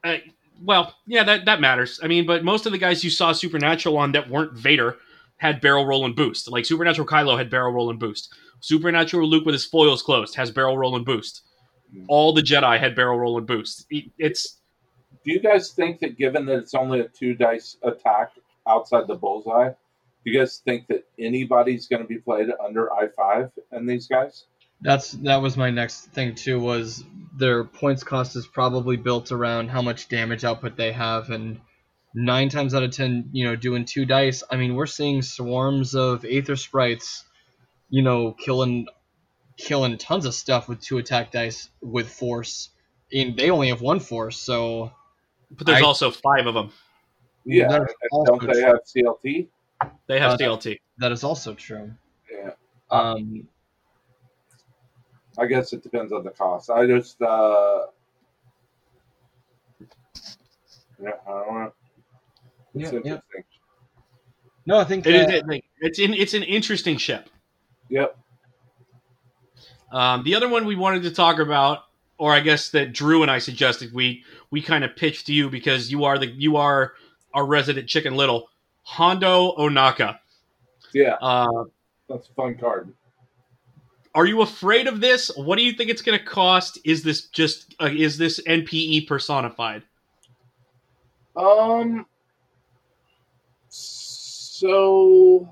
[0.05, 0.17] uh,
[0.63, 2.01] well, yeah, that that matters.
[2.03, 4.97] I mean, but most of the guys you saw Supernatural on that weren't Vader
[5.41, 6.51] had barrel roll and boost.
[6.51, 8.35] Like Supernatural Kylo had barrel roll and boost.
[8.61, 11.43] Supernatural Luke with his foils closed has barrel roll and boost.
[11.91, 12.05] Mm-hmm.
[12.09, 13.87] All the Jedi had barrel roll and boost.
[14.19, 14.61] It's
[15.25, 18.33] Do you guys think that given that it's only a two dice attack
[18.69, 23.09] outside the bullseye, do you guys think that anybody's going to be played under I
[23.17, 24.45] five and these guys?
[24.83, 26.61] That's that was my next thing too.
[26.61, 27.03] Was
[27.39, 31.61] their points cost is probably built around how much damage output they have, and
[32.15, 34.43] nine times out of ten, you know, doing two dice.
[34.51, 37.25] I mean, we're seeing swarms of Aethersprites,
[37.89, 38.87] you know, killing
[39.57, 42.71] killing tons of stuff with two attack dice with force.
[43.13, 44.93] And they only have one force, so
[45.51, 46.73] but there's I- also five of them.
[47.45, 48.63] Yeah, That's and also don't they true.
[48.63, 49.49] have CLT?
[50.07, 50.79] They have Uh, CLT.
[50.99, 51.91] that is also true.
[52.31, 52.51] Yeah,
[52.91, 53.49] Um,
[55.39, 56.69] I guess it depends on the cost.
[56.71, 57.87] I just, uh,
[61.03, 61.73] yeah, I don't know.
[62.75, 63.19] It's Yeah, yeah.
[64.67, 65.27] no, I think It is.
[65.27, 66.15] uh, it- like, it's in.
[66.15, 67.29] It's an interesting ship.
[67.89, 68.17] Yep.
[69.93, 71.85] Um, the other one we wanted to talk about,
[72.19, 75.51] or I guess that Drew and I suggested we we kind of pitched to you
[75.51, 76.95] because you are the you are
[77.35, 78.49] our resident Chicken Little,
[78.83, 80.19] Hondo Ohnaka.
[80.93, 81.65] Yeah, Uh,
[82.09, 82.93] that's a fun card.
[84.15, 85.31] are you afraid of this?
[85.37, 86.79] What do you think it's going to cost?
[86.85, 89.83] Is this just uh, is this NPE personified?
[91.37, 92.07] Um.
[94.61, 95.49] So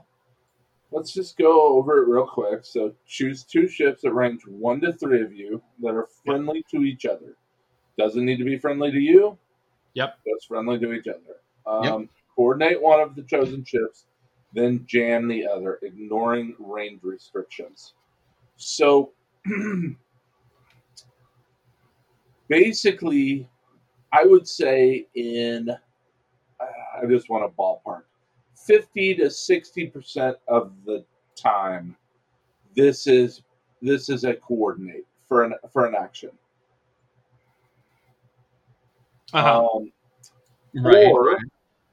[0.90, 2.62] let's just go over it real quick.
[2.62, 6.82] So choose two ships that range one to three of you that are friendly to
[6.82, 7.38] each other.
[7.96, 9.38] Doesn't need to be friendly to you.
[9.94, 10.18] Yep.
[10.26, 11.40] Just friendly to each other.
[11.66, 12.10] Um, Yep.
[12.36, 14.04] Coordinate one of the chosen ships,
[14.52, 17.94] then jam the other, ignoring range restrictions.
[18.56, 19.12] So
[22.48, 23.48] basically,
[24.12, 26.64] I would say in uh,
[27.02, 28.02] I just want a ballpark.
[28.68, 31.04] 50 to 60% of the
[31.34, 31.96] time
[32.76, 33.42] this is
[33.80, 36.30] this is a coordinate for an for an action.
[39.32, 39.66] Uh-huh.
[39.66, 39.92] Um,
[40.74, 41.38] right, or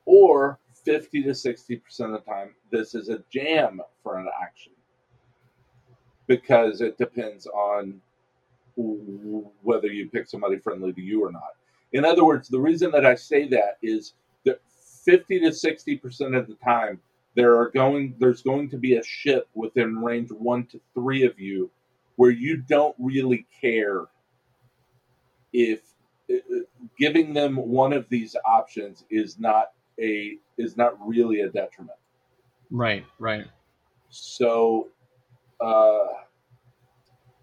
[0.06, 4.74] or 50 to 60% of the time this is a jam for an action.
[6.28, 8.02] Because it depends on
[8.76, 11.56] whether you pick somebody friendly to you or not.
[11.94, 14.60] In other words, the reason that I say that is that
[15.06, 17.00] 50 to 60% of the time
[17.36, 21.40] there are going there's going to be a ship within range 1 to 3 of
[21.40, 21.70] you
[22.16, 24.06] where you don't really care
[25.54, 25.82] if
[26.32, 26.36] uh,
[26.98, 31.98] giving them one of these options is not a is not really a detriment.
[32.72, 33.46] right, right.
[34.10, 34.90] So
[35.62, 36.08] uh,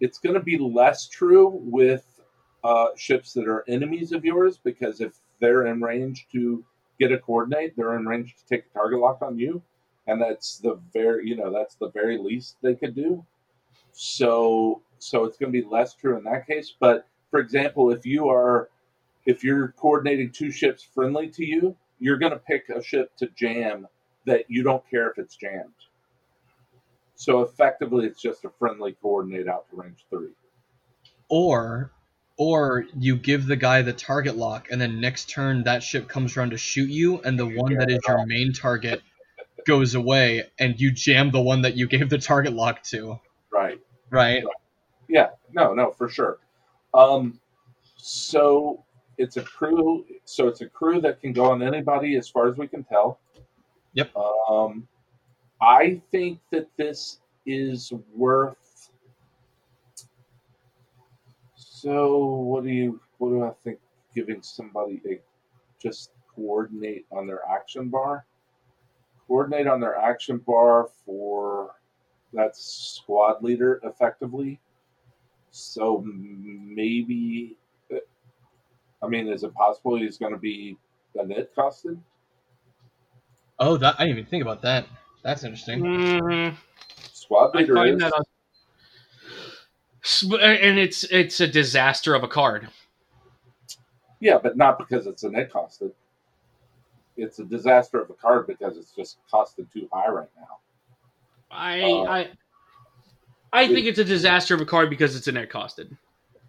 [0.01, 2.20] it's going to be less true with
[2.64, 6.64] uh, ships that are enemies of yours because if they're in range to
[7.03, 9.62] get a coordinate, they're in range to take a target lock on you,
[10.07, 13.25] and that's the very you know that's the very least they could do.
[13.93, 16.75] So so it's going to be less true in that case.
[16.79, 18.69] But for example, if you are
[19.27, 23.29] if you're coordinating two ships friendly to you, you're going to pick a ship to
[23.37, 23.87] jam
[24.27, 25.73] that you don't care if it's jammed.
[27.15, 30.33] So effectively, it's just a friendly coordinate out to range three.
[31.29, 31.93] Or
[32.43, 36.37] or you give the guy the target lock and then next turn that ship comes
[36.37, 39.01] around to shoot you and the one that is your main target
[39.65, 43.21] goes away and you jam the one that you gave the target lock to.
[43.53, 43.81] Right.
[44.11, 44.43] Right?
[45.09, 45.31] Yeah.
[45.53, 45.73] No.
[45.73, 45.93] No.
[45.93, 46.39] For sure.
[46.95, 47.39] Um,
[47.97, 48.85] so
[49.19, 50.05] it's a crew.
[50.25, 53.21] So it's a crew that can go on anybody, as far as we can tell.
[53.95, 54.11] Yep.
[54.17, 54.89] Um,
[55.61, 58.57] I think that this is worth.
[61.83, 63.01] So what do you?
[63.18, 63.81] What do I think?
[64.14, 65.18] Giving somebody a
[65.83, 68.25] just coordinate on their action bar.
[69.27, 71.75] Coordinate on their action bar for
[72.35, 74.61] that squad leader effectively.
[75.51, 77.57] So maybe
[79.03, 80.77] I mean, is it possible he's going to be
[81.16, 81.99] a net costed?
[83.59, 84.87] Oh, that I didn't even think about that.
[85.25, 85.81] That's interesting.
[85.83, 86.57] Mhm.
[87.12, 87.99] Squad I leader find is.
[87.99, 88.27] that on- S-
[90.05, 92.69] and it's it's a disaster of a card.
[94.21, 95.93] Yeah, but not because it's a net costed.
[97.17, 100.59] It's a disaster of a card because it's just costed too high right now.
[101.51, 102.31] I Uh, I
[103.53, 105.97] I think it's a disaster of a card because it's a net costed.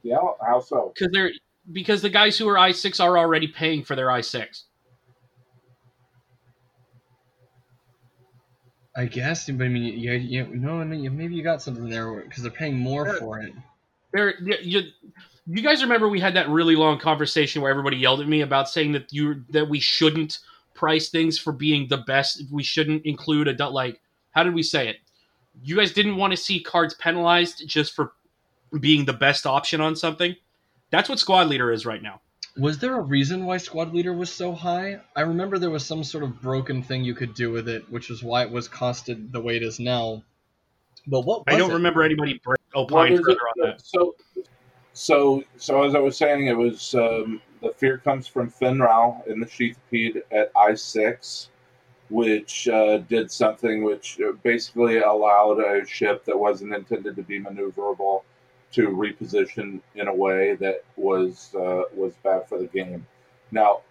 [0.04, 0.94] Yeah, how so?
[0.94, 1.32] Because they're
[1.72, 4.66] because the guys who are I six are already paying for their I six.
[8.96, 12.22] I guess, but I mean, you, you, no, no, you, maybe you got something there
[12.22, 13.20] because they're paying more Yeah.
[13.20, 13.54] for it.
[14.12, 14.82] There, you,
[15.48, 18.70] you guys remember we had that really long conversation where everybody yelled at me about
[18.70, 20.40] saying that you that we shouldn't
[20.76, 22.44] price things for being the best.
[22.52, 24.00] We shouldn't include a like.
[24.32, 24.98] How did we say it?
[25.64, 28.14] You guys didn't want to see cards penalized just for
[28.80, 30.36] being the best option on something.
[30.92, 32.22] That's what squad leader is right now.
[32.58, 35.02] Was there a reason why squad leader was so high?
[35.16, 38.12] I remember there was some sort of broken thing you could do with it, which
[38.12, 40.24] is why it was costed the way it is now.
[41.08, 41.74] But what was I don't it?
[41.74, 43.38] remember anybody break, What opine further it?
[43.40, 43.82] on that.
[43.82, 44.16] So,
[44.94, 49.24] so, so as I was saying, it was um, the fear comes from Fenn Rau
[49.26, 51.50] in the Sheathipede at I six,
[52.10, 57.40] which uh, did something which uh, basically allowed a ship that wasn't intended to be
[57.40, 58.22] maneuverable
[58.74, 63.06] to reposition in a way that was uh, was bad for the game.
[63.52, 63.82] Now,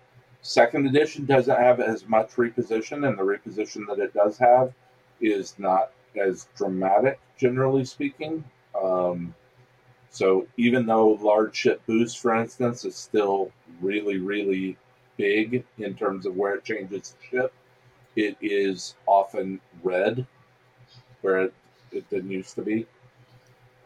[0.43, 4.73] second edition doesn't have as much reposition, and the reposition that it does have
[5.21, 8.45] is not as dramatic, generally speaking.
[8.81, 9.35] Um,
[10.11, 14.77] so even though large ship boost, for instance, is still really, really
[15.17, 17.55] big in terms of where it changes the ship,
[18.17, 20.27] it is often red
[21.23, 21.55] where it,
[21.93, 22.87] it didn't used to be.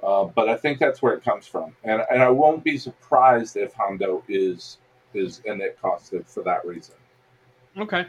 [0.03, 3.57] Uh, but I think that's where it comes from, and and I won't be surprised
[3.57, 4.79] if Hondo is
[5.15, 6.95] is in it costed for that reason.
[7.79, 8.07] Okay.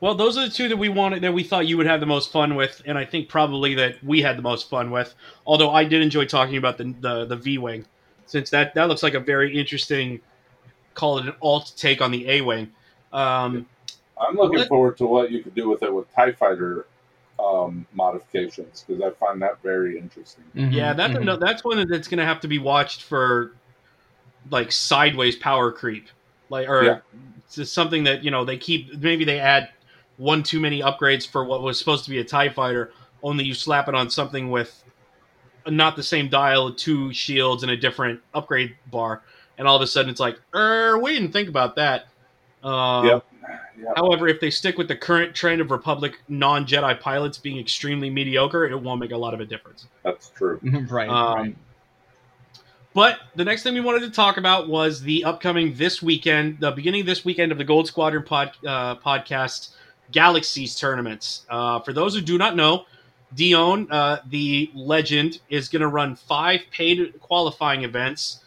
[0.00, 2.06] Well, those are the two that we wanted that we thought you would have the
[2.06, 5.14] most fun with, and I think probably that we had the most fun with.
[5.46, 7.86] Although I did enjoy talking about the the, the V wing,
[8.26, 10.20] since that that looks like a very interesting,
[10.94, 12.72] call it an alt take on the A wing.
[13.12, 13.66] Um,
[14.18, 16.86] I'm looking forward to what you could do with it with Tie Fighter
[17.38, 20.44] um, modifications because I find that very interesting.
[20.54, 21.22] Mhm, yeah, that's mhm.
[21.22, 23.52] ano- that's one that's going to have to be watched for
[24.50, 26.08] like sideways power creep,
[26.48, 26.98] like or Yeah.
[27.52, 28.96] just something that you know they keep.
[28.98, 29.68] Maybe they add
[30.16, 32.92] one too many upgrades for what was supposed to be a Tie Fighter.
[33.22, 34.82] Only you slap it on something with
[35.66, 39.22] not the same dial, two shields, and a different upgrade bar,
[39.58, 42.06] and all of a sudden it's like, er, we didn't think about that.
[42.62, 43.26] Uh, Yep.
[43.78, 43.92] Yeah.
[43.96, 48.10] However, if they stick with the current trend of Republic non Jedi pilots being extremely
[48.10, 49.86] mediocre, it won't make a lot of a difference.
[50.02, 50.58] That's true.
[50.90, 51.56] right, Um, right.
[52.94, 56.70] But the next thing we wanted to talk about was the upcoming this weekend, the
[56.70, 59.74] beginning of this weekend of the Gold Squadron pod, uh, podcast
[60.12, 61.44] Galaxies tournaments.
[61.50, 62.86] Uh, for those who do not know,
[63.34, 68.40] Dion, uh, the legend, is going to run five paid qualifying events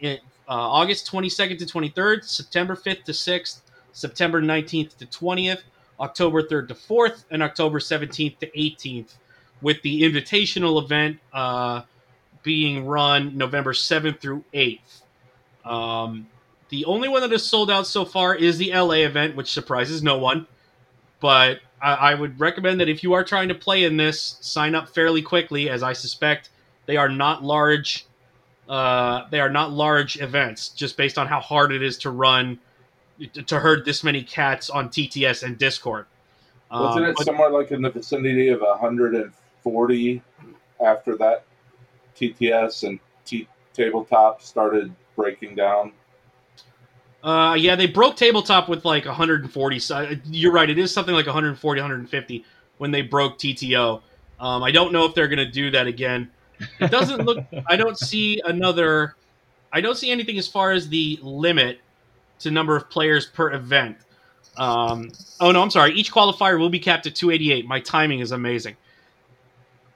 [0.00, 3.60] in uh, August 22nd to 23rd, September 5th to 6th,
[3.96, 5.62] September 19th to 20th,
[5.98, 9.14] October 3rd to 4th, and October 17th to 18th,
[9.62, 11.18] with the invitational event.
[11.32, 11.82] Uh,
[12.46, 15.02] being run November 7th through 8th.
[15.64, 16.28] Um,
[16.68, 20.00] the only one that is sold out so far is the LA event, which surprises
[20.00, 20.46] no one.
[21.18, 24.76] But I, I would recommend that if you are trying to play in this, sign
[24.76, 26.50] up fairly quickly, as I suspect
[26.86, 28.06] they are not large.
[28.68, 32.60] Uh, they are not large events, just based on how hard it is to run
[33.46, 36.06] to herd this many cats on TTS and Discord.
[36.70, 40.22] Wasn't Um, it but- somewhere like in the vicinity of 140
[40.84, 41.44] after that
[42.16, 45.92] TTS and T tabletop started breaking down?
[47.22, 49.78] Uh, yeah, they broke tabletop with like 140.
[49.78, 50.68] So uh, you're right.
[50.70, 52.44] It is something like 140, 150
[52.78, 54.00] when they broke TTO.
[54.38, 56.30] Um, I don't know if they're going to do that again.
[56.80, 57.44] It doesn't look.
[57.66, 59.16] I don't see another.
[59.72, 61.80] I don't see anything as far as the limit
[62.40, 63.96] to number of players per event.
[64.56, 65.92] Um, oh no, I'm sorry.
[65.92, 67.66] Each qualifier will be capped at 288.
[67.66, 68.76] My timing is amazing.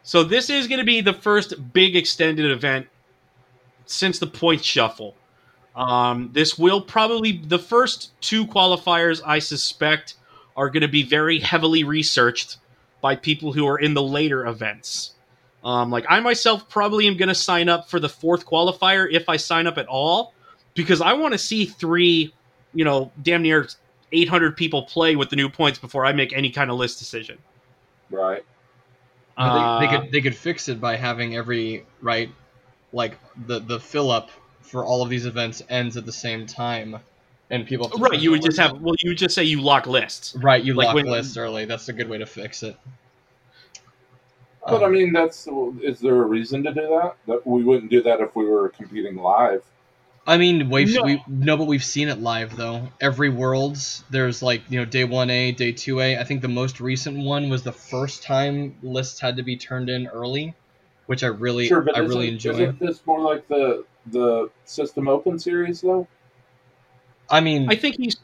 [0.03, 2.87] So this is going to be the first big extended event
[3.87, 5.14] since the point shuffle.
[5.76, 9.22] Um, this will probably the first two qualifiers.
[9.24, 10.14] I suspect
[10.57, 12.59] are going to be very heavily researched
[13.00, 15.14] by people who are in the later events.
[15.62, 19.29] Um, like I myself probably am going to sign up for the fourth qualifier if
[19.29, 20.35] I sign up at all,
[20.81, 22.33] because I want to see three,
[22.75, 23.69] you know, damn near
[24.12, 27.38] 800 people play with the new points before I make any kind of list decision.
[28.11, 28.43] Right.
[29.37, 32.31] But they, they Uh, could they could fix it by having every right,
[32.93, 36.99] like the the fill up for all of these events ends at the same time,
[37.51, 39.61] and people have to Right, you would just have well, you would just say you
[39.61, 40.35] lock lists.
[40.43, 40.62] right.
[40.62, 41.64] You like lock when- lists early.
[41.66, 42.77] That's a good way to fix it.
[44.66, 45.49] But I Um, mean, that's
[45.83, 47.14] is there a reason to do that?
[47.27, 49.62] That we wouldn't do that if we were competing live.
[50.31, 51.03] I mean, we've, No.
[51.03, 52.88] we no, but we've seen it live though.
[53.01, 56.16] Every worlds, there's like you know day one A, day two A.
[56.19, 59.90] I think the most recent one was the first time lists had to be turned
[59.90, 60.55] in early,
[61.07, 62.51] which I really, sure, but I isn't, really enjoy.
[62.53, 66.07] isn't this more like the the System Open series though?
[67.29, 68.16] I mean, I think he's.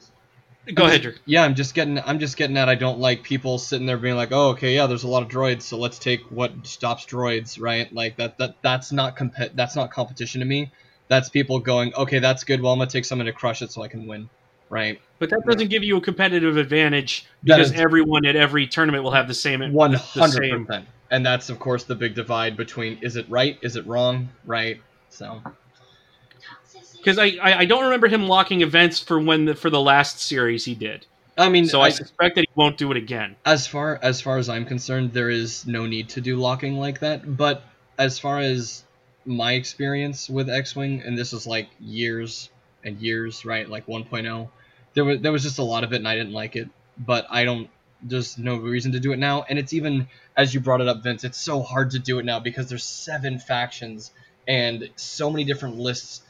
[0.74, 1.22] Go I'm ahead, just- Drew.
[1.26, 2.68] Yeah, I'm just getting, I'm just getting at.
[2.68, 5.28] I don't like people sitting there being like, oh, okay, yeah, there's a lot of
[5.28, 7.92] droids, so let's take what stops droids, right?
[7.92, 10.70] Like that, that, that's not comp, that's not competition to me.
[11.08, 12.60] That's people going, okay, that's good.
[12.60, 14.28] Well, I'm gonna take someone to crush it so I can win,
[14.70, 15.00] right?
[15.18, 19.12] But that doesn't give you a competitive advantage because is- everyone at every tournament will
[19.12, 19.60] have the same.
[19.72, 23.76] One hundred percent, And that's of course the big divide between is it right, is
[23.76, 24.80] it wrong, right?
[25.10, 25.40] So
[26.96, 30.18] Because I, I I don't remember him locking events for when the for the last
[30.18, 31.06] series he did.
[31.38, 33.36] I mean, So I suspect that he won't do it again.
[33.44, 37.00] as far as far as I'm concerned, there is no need to do locking like
[37.00, 37.36] that.
[37.36, 37.62] But
[37.98, 38.82] as far as
[39.26, 42.50] my experience with X-wing, and this was like years
[42.84, 43.68] and years, right?
[43.68, 44.48] Like 1.0,
[44.94, 46.68] there was there was just a lot of it, and I didn't like it.
[46.98, 47.68] But I don't.
[48.02, 51.02] There's no reason to do it now, and it's even as you brought it up,
[51.02, 51.24] Vince.
[51.24, 54.12] It's so hard to do it now because there's seven factions
[54.46, 56.22] and so many different lists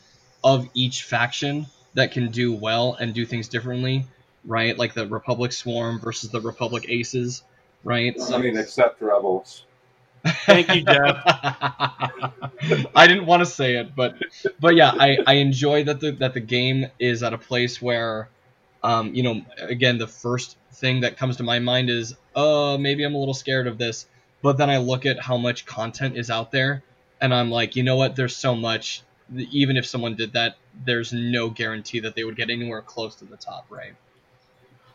[0.43, 4.07] of each faction that can do well and do things differently
[4.47, 4.79] right?
[4.79, 7.43] Like the Republic Swarm versus the Republic Aces,
[7.85, 8.17] right?
[8.33, 9.65] I mean, except Rebels.
[10.47, 11.23] Thank you, Jeff.
[12.95, 14.17] I didn't want to say it, but
[14.59, 18.31] but yeah, I, I enjoy that the that the game is at a place where,
[18.83, 23.05] um, you know, again, the first thing that comes to my mind is, uh, maybe
[23.05, 24.07] I'm a little scared of this,
[24.43, 26.85] but then I look at how much content is out there,
[27.21, 28.17] and I'm like, you know what?
[28.17, 29.03] There's so much.
[29.35, 33.25] Even if someone did that, there's no guarantee that they would get anywhere close to
[33.25, 33.95] the top, right?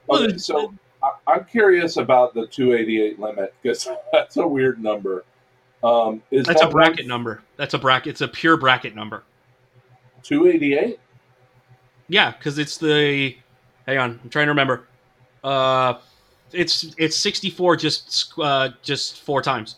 [0.08, 0.68] Well, Okay, so I,
[1.28, 5.26] I'm curious about the 288 limit because that's a weird number.
[5.84, 7.42] Um, is That's a bracket one- number.
[7.58, 8.12] That's a bracket.
[8.12, 9.24] It's a pure bracket number.
[10.24, 11.00] 288?
[12.08, 13.36] Yeah, because it's the.
[13.88, 14.88] Hang on, I'm trying to remember.
[15.44, 15.96] Uh,
[16.52, 19.78] it's it's 64 just uh, just four times.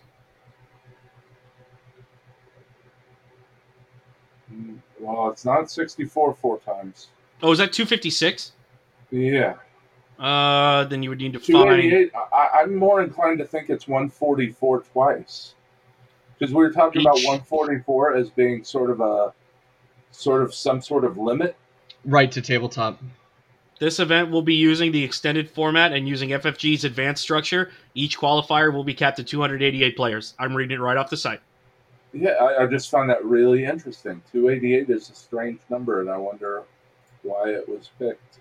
[4.53, 7.07] Mm, Well, it's not 64 four times.
[7.41, 8.51] Oh, is that 256?
[9.11, 9.55] Yeah.
[10.23, 11.81] Uh, then you would need to find.
[11.81, 12.11] 288.
[12.33, 15.55] I, I'm more inclined to think it's 144 twice.
[16.39, 19.33] Because we were talking about 144 as being sort of a
[20.11, 21.57] sort of some sort of limit.
[22.05, 23.01] Right to tabletop.
[23.79, 27.71] This event will be using the extended format and using FFG's advanced structure.
[27.93, 30.35] Each qualifier will be capped at 288 players.
[30.39, 31.41] I'm reading it right off the site.
[32.13, 34.21] Yeah, I, I just found that really interesting.
[34.31, 36.63] 288 is a strange number, and I wonder
[37.23, 38.39] why it was picked.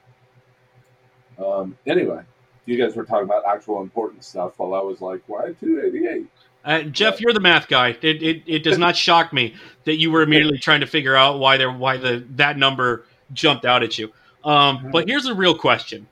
[1.44, 2.22] Um, anyway,
[2.66, 6.26] you guys were talking about actual important stuff while I was like, why 288?
[6.64, 7.88] Uh, Jeff, you're the math guy.
[8.02, 11.38] It, it, it does not shock me that you were immediately trying to figure out
[11.38, 14.12] why there why the that number jumped out at you.
[14.44, 16.06] Um, but here's a real question: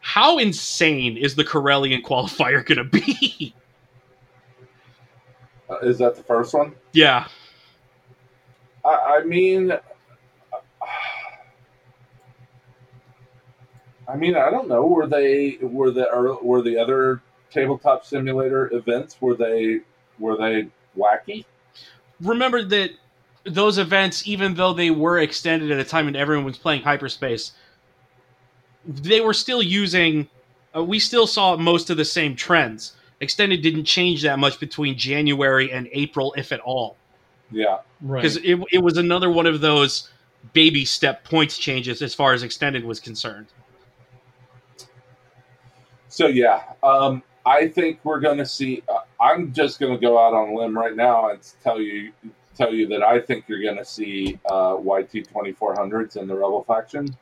[0.00, 3.54] How insane is the Corellian qualifier going to be?
[5.68, 6.74] Uh, is that the first one?
[6.92, 7.26] yeah,
[8.84, 9.72] I, I mean,
[14.08, 14.86] I mean, I don't know.
[14.86, 19.80] Were they were the ear- were the other tabletop simulator events were they
[20.18, 21.44] were they wacky?
[22.22, 22.90] remember that
[23.44, 27.52] those events, even though they were extended at a time when everyone was playing hyperspace,
[28.86, 30.28] they were still using.
[30.74, 32.94] Uh, we still saw most of the same trends.
[33.20, 36.96] Extended didn't change that much between January and April, if at all.
[37.50, 37.78] Yeah.
[38.00, 38.22] Right.
[38.22, 40.08] because it, it was another one of those
[40.54, 43.46] baby step points changes as far as extended was concerned.
[46.12, 48.82] So yeah, um, I think we're going to see.
[48.86, 52.12] Uh, I'm just going to go out on a limb right now and tell you
[52.54, 56.64] tell you that I think you're going to see uh, YT 2400s in the Rebel
[56.64, 57.16] faction.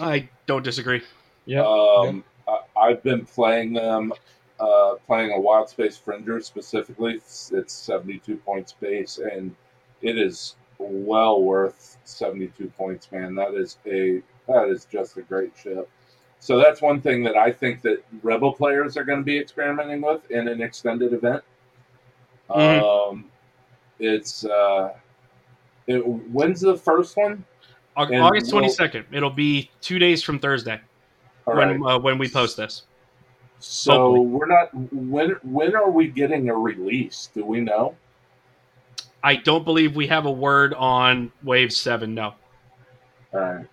[0.00, 1.02] I don't disagree.
[1.46, 1.64] yeah.
[1.64, 4.12] Um, I, I've been playing them,
[4.58, 7.14] uh, playing a Wild Space Fringer specifically.
[7.14, 9.54] It's, it's 72 points base, and
[10.02, 13.36] it is well worth 72 points, man.
[13.36, 15.88] That is a that is just a great ship.
[16.44, 20.02] So that's one thing that I think that Rebel players are going to be experimenting
[20.02, 21.42] with in an extended event.
[22.50, 22.82] Mhm.
[22.82, 23.24] Um,
[23.98, 24.92] it's uh,
[25.86, 27.46] it, when's the first one?
[27.96, 29.06] August we'll- twenty second.
[29.10, 30.82] It'll be two days from Thursday
[31.46, 31.94] when right.
[31.94, 32.82] uh, when we post this.
[33.58, 34.26] So Hopefully.
[34.26, 37.30] we're not when when are we getting a release?
[37.32, 37.96] Do we know?
[39.22, 42.14] I don't believe we have a word on Wave Seven.
[42.14, 42.34] No.
[43.32, 43.66] All right.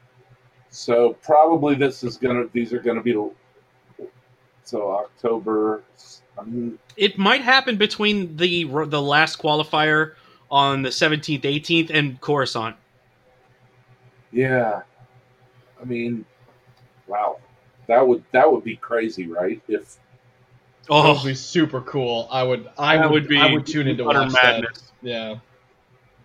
[0.71, 2.45] So probably this is gonna.
[2.53, 3.13] These are gonna be.
[4.63, 5.83] So October.
[6.39, 10.13] I mean, It might happen between the the last qualifier
[10.49, 12.75] on the 17th, 18th, and Coruscant.
[14.31, 14.81] yeah.
[15.79, 16.25] I mean,
[17.07, 17.39] wow.
[17.87, 19.61] That would that would be crazy, right?
[19.67, 19.97] If
[20.89, 22.27] oh, That would be super cool.
[22.31, 22.69] I would.
[22.77, 24.61] I would, would be I would tune into utter watch that.
[24.61, 24.91] madness.
[25.01, 25.35] Yeah.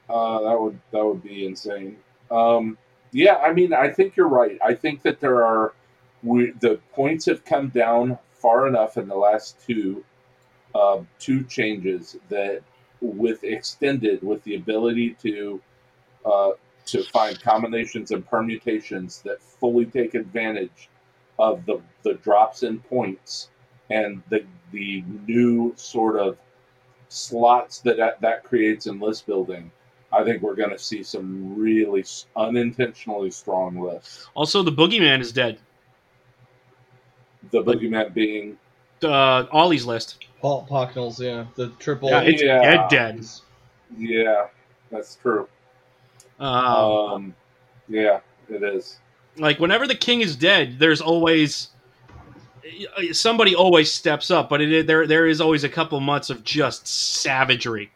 [0.09, 1.97] Uh, that would that would be insane.
[2.31, 2.79] Um,
[3.17, 4.59] yeah, I mean, I think you're right.
[4.65, 5.75] I think that there are
[6.23, 10.05] we, the points have come down far enough in the last two
[10.75, 12.63] uh, two changes that
[13.01, 15.63] with extended with the ability to
[16.27, 16.51] uh,
[16.87, 20.91] to find combinations and permutations that fully take advantage
[21.39, 23.49] of the the drops in points
[23.91, 26.37] and the the new sort of
[27.09, 29.71] slots that, that creates in list building.
[30.13, 32.05] I think we're going to see some really
[32.37, 34.29] unintentionally strong lists.
[34.35, 35.59] Also, the Boogeyman is dead.
[37.51, 38.59] The boogeyman being
[39.03, 40.25] Uh, Ollie's list.
[40.41, 41.47] Paul Pocknells, yeah.
[41.55, 42.09] The triple.
[42.11, 42.63] Yeah, it's Yeah.
[42.63, 43.27] dead, dead.
[43.99, 44.47] yeah,
[44.91, 45.49] that's true.
[46.41, 47.35] Um, Um,
[47.89, 48.99] yeah, it is.
[49.37, 51.69] like whenever the king is dead, there's always
[53.13, 56.87] somebody always steps up, but it there there is always a couple months of just
[56.89, 57.91] savagery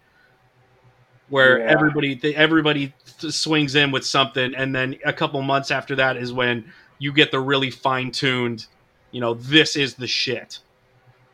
[1.31, 1.65] where Yeah.
[1.71, 6.17] everybody th- everybody th- swings in with something, and then a couple months after that
[6.17, 8.67] is when you get the really fine tuned.
[9.13, 10.59] You know, this is the shit.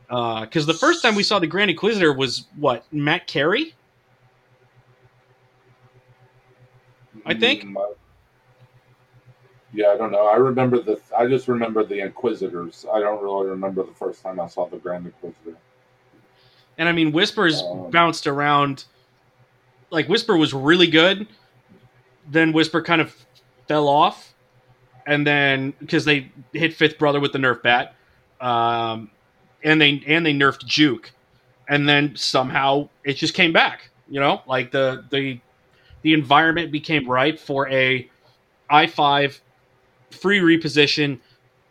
[0.08, 3.74] Because the first time we saw the Grand Inquisitor was what Matt Carey.
[7.24, 7.94] I think- Mm, uh,
[9.72, 10.26] yeah, I don't know.
[10.26, 11.00] I remember the.
[11.16, 12.86] I just remember the Inquisitors.
[12.92, 15.56] I don't really remember the first time I saw the Grand Inquisitor.
[16.78, 18.84] And I mean, Whispers Um, bounced around.
[19.90, 21.26] Like Whisper was really good,
[22.28, 23.14] then Whisper kind of
[23.68, 24.34] fell off,
[25.06, 27.94] and then because they hit Fifth Brother with the Nerf bat,
[28.40, 29.10] um,
[29.62, 31.12] and they and they nerfed Juke,
[31.68, 33.90] and then somehow it just came back.
[34.08, 35.40] You know, like the the
[36.02, 38.08] the environment became ripe for a
[38.70, 39.40] I five
[40.10, 41.18] free reposition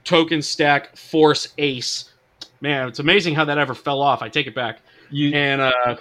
[0.03, 2.11] token stack force ace.
[2.61, 4.21] Man, it's amazing how that ever fell off.
[4.21, 4.79] I take it back.
[5.09, 5.97] You, And uh,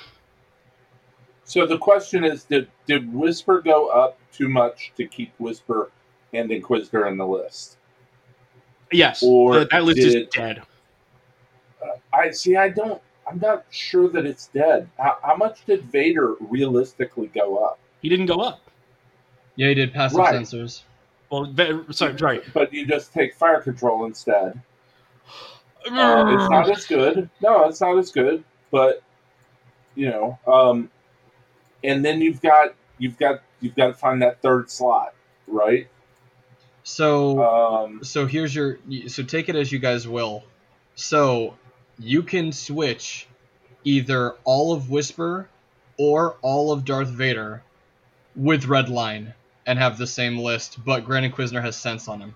[1.45, 5.91] So the question is, did did Whisper go up too much to keep Whisper
[6.33, 7.77] and Inquisitor in the list?
[8.93, 10.63] yes, Or the- that list is did- dead.
[12.13, 12.57] I see.
[12.57, 13.01] I don't.
[13.29, 14.89] I'm not sure that it's dead.
[14.99, 17.79] How, how much did Vader realistically go up?
[18.03, 18.61] He didn't go up.
[19.57, 20.35] yeah, he did passive Right.
[20.35, 20.83] sensors.
[21.31, 22.41] Well, ve- sorry, sorry.
[22.53, 24.61] But you just take fire control instead.
[25.91, 27.29] Uh, it's not as good.
[27.43, 28.45] No, it's not as good.
[28.71, 29.03] But
[29.95, 30.91] you know, um,
[31.85, 35.15] and then you've got you've got you've got to find that third slot,
[35.47, 35.89] right?
[36.83, 38.79] So, Um, so here's your.
[39.09, 40.45] So take it as you guys will.
[40.97, 41.55] So
[41.99, 43.27] you can switch
[43.85, 45.49] either all of Whisper
[45.99, 47.63] or all of Darth Vader
[48.37, 49.35] with Red Line
[49.67, 52.35] and have the same list, but Grand Inquisitor has sense on him.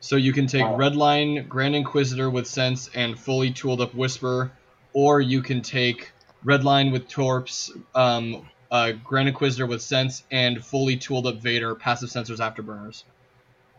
[0.00, 0.76] So you can take Oh.
[0.76, 4.52] Red Line, Grand Inquisitor with sense, and fully tooled up Whisper,
[4.98, 6.10] or you can take
[6.42, 11.76] Red Line with Torps, um, uh, Grand Inquisitor with sense, and fully tooled up Vader,
[11.76, 13.04] passive sensors afterburners.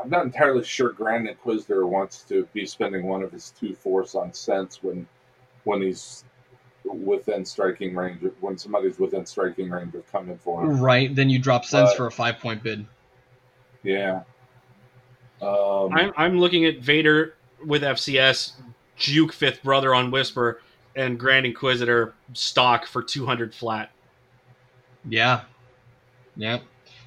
[0.02, 4.16] I'm not entirely sure Grand Inquisitor wants to be spending one of his two force
[4.16, 5.06] on sense when
[5.66, 6.24] when he's
[6.86, 8.24] within striking range.
[8.40, 10.80] When somebody's within striking range of coming for him.
[10.80, 12.86] Right, then you drop sense But- for a five point bid.
[13.84, 14.22] Yeah.
[15.42, 18.54] Um, I'm, I'm looking at Vader with FCS,
[18.96, 20.62] Juke Fifth Brother on Whisper,
[20.96, 23.92] and Grand Inquisitor stock for 200 flat.
[25.08, 25.42] Yeah.
[26.36, 26.60] Yeah.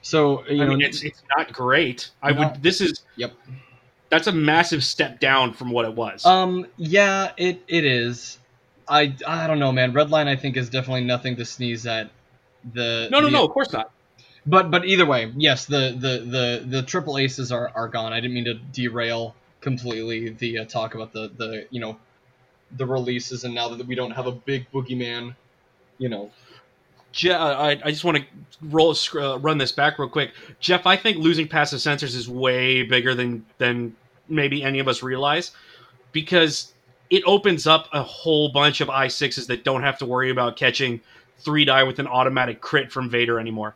[0.03, 2.11] So you I know, mean, it's it's not great.
[2.23, 2.63] I would.
[2.63, 3.03] This is.
[3.17, 3.33] Yep.
[4.09, 6.27] That's a massive step down from what it was.
[6.27, 8.39] um, yeah, it it is.
[8.89, 9.93] I I don't know, man.
[9.93, 12.11] Redline, I think, is definitely nothing to sneeze at.
[12.75, 13.45] The no, no, the- no.
[13.45, 13.91] Of course not.
[14.45, 18.13] But but either way, yes, the the the the triple aces are are gone.
[18.13, 21.97] I didn't mean to derail completely the uh, talk about the the you know
[22.77, 25.35] the releases and now that we don't have a big boogeyman,
[25.99, 26.31] you know.
[27.13, 28.25] Je- uh, I, I just want to
[28.63, 30.87] roll uh, run this back real quick, Jeff.
[30.87, 33.97] I think losing passive sensors is way bigger than than
[34.29, 35.53] maybe any of us realize,
[36.13, 36.73] because
[37.11, 40.57] it opens up a whole bunch of i sixes that don't have to worry about
[40.57, 41.01] catching
[41.39, 43.75] three die with an automatic crit from Vader anymore.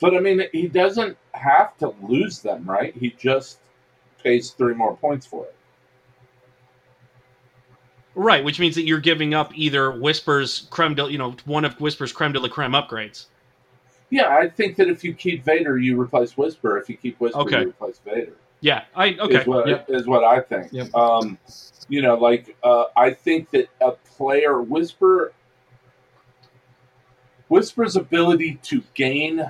[0.00, 2.94] but I mean, he doesn't have to lose them, right?
[2.96, 3.58] He just
[4.22, 5.54] pays three more points for it.
[8.18, 11.78] Right, which means that you're giving up either Whisper's creme de, you know, one of
[11.78, 13.26] Whisper's creme de la creme upgrades.
[14.08, 16.78] Yeah, I think that if you keep Vader, you replace Whisper.
[16.78, 17.60] If you keep Whisper, Okay.
[17.60, 18.32] you replace Vader.
[18.60, 19.40] Yeah, I okay.
[19.42, 19.86] Is what, Yep.
[19.90, 20.72] is what I think.
[20.72, 20.94] Yep.
[20.94, 21.36] Um,
[21.88, 25.34] you know, like uh, I think that a player Whisper
[27.48, 29.40] Whisper's ability to gain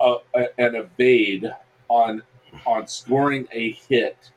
[0.00, 1.52] a, a, an evade
[1.88, 2.22] on
[2.66, 4.30] on scoring a hit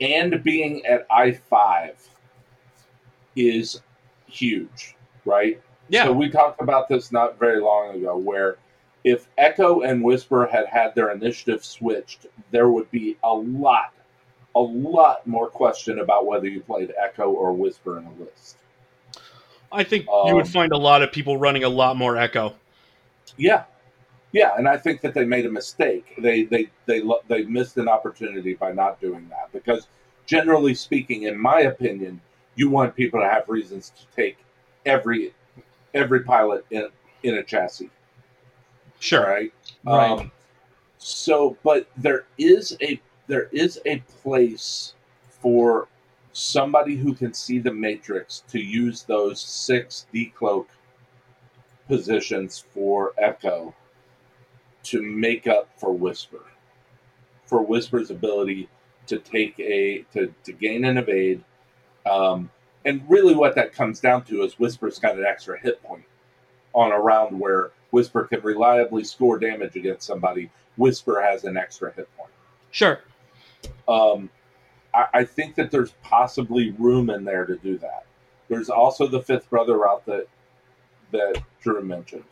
[0.00, 1.96] and being at I five
[3.36, 3.80] is
[4.26, 5.60] huge, right?
[5.88, 8.58] Yeah, So we talked about this not very long ago, where
[9.04, 13.94] if Echo and Whisper had had their initiative switched, there would be a lot,
[14.54, 18.58] a lot more question about whether you played Echo or Whisper in a list.
[19.70, 22.54] I think you would um, find a lot of people running a lot more Echo.
[23.36, 23.64] Yeah,
[24.32, 26.14] yeah, and I think that they made a mistake.
[26.18, 29.88] They they they they missed an opportunity by not doing that because,
[30.26, 32.20] generally speaking, in my opinion,
[32.54, 34.38] you want people to have reasons to take
[34.84, 35.32] every
[35.94, 36.88] every pilot in
[37.22, 37.90] in a chassis.
[39.00, 39.22] Sure.
[39.22, 39.52] right?
[39.84, 40.10] Right.
[40.10, 40.32] Um,
[40.98, 44.94] so, but there is a there is a place
[45.40, 45.88] for
[46.32, 50.66] somebody who can see the matrix to use those six decloak
[51.86, 53.74] positions for Echo
[54.84, 56.44] to make up for Whisper,
[57.44, 58.68] for Whisper's ability
[59.06, 61.42] to take a to to gain an evade.
[62.08, 62.50] Um,
[62.84, 66.04] and really, what that comes down to is Whisper's got an extra hit point
[66.74, 70.50] on a round where Whisper can reliably score damage against somebody.
[70.76, 72.30] Whisper has an extra hit point.
[72.70, 73.00] Sure.
[73.88, 74.30] Um,
[74.94, 78.04] I, I think that there's possibly room in there to do that.
[78.48, 80.28] There's also the fifth brother route that
[81.12, 82.24] that Drew mentioned.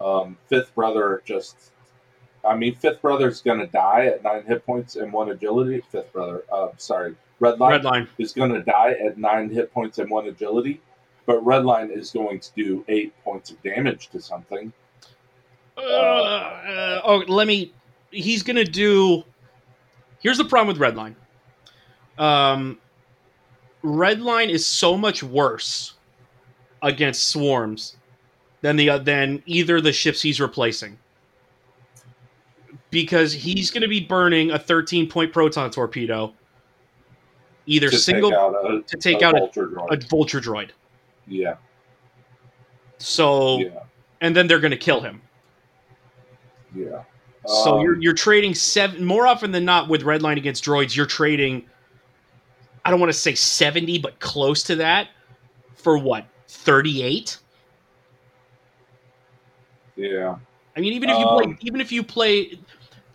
[0.00, 1.72] Um, fifth brother just,
[2.44, 5.82] I mean, fifth brother's going to die at nine hit points and one agility.
[5.90, 8.08] Fifth brother, uh, sorry, red line Red line.
[8.18, 10.80] is going to die at nine hit points and one agility,
[11.26, 14.72] but Redline is going to do eight points of damage to something.
[15.76, 17.72] Uh, uh, oh, let me.
[18.10, 19.24] He's gonna do.
[20.20, 21.14] Here's the problem with Redline.
[22.18, 22.78] Um,
[23.82, 25.94] Redline is so much worse
[26.82, 27.96] against swarms
[28.62, 30.98] than the than either the ships he's replacing.
[32.90, 36.34] Because he's going to be burning a 13 point proton torpedo,
[37.66, 40.04] either to single take a, to take a out a, vulture droid.
[40.04, 40.70] a vulture droid.
[41.28, 41.54] yeah,
[42.98, 43.68] So yeah,
[44.20, 45.22] and then they're going to kill him.
[46.74, 47.04] yeah.
[47.46, 50.94] So Um, you're you're trading seven more often than not with redline against droids.
[50.96, 51.64] You're trading.
[52.84, 55.08] I don't want to say seventy, but close to that.
[55.76, 56.26] For what?
[56.48, 57.38] Thirty eight.
[60.00, 60.36] Yeah.
[60.76, 62.58] I mean, even if you play, Um, even if you play,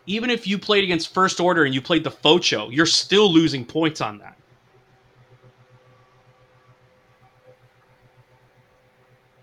[0.05, 3.65] even if you played against First Order and you played the Focho, you're still losing
[3.65, 4.37] points on that.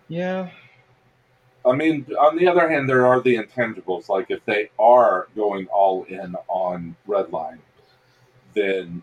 [0.08, 0.50] Yeah.
[1.64, 4.08] I mean, on the other hand, there are the intangibles.
[4.08, 7.58] Like if they are going all in on Redline,
[8.52, 9.02] then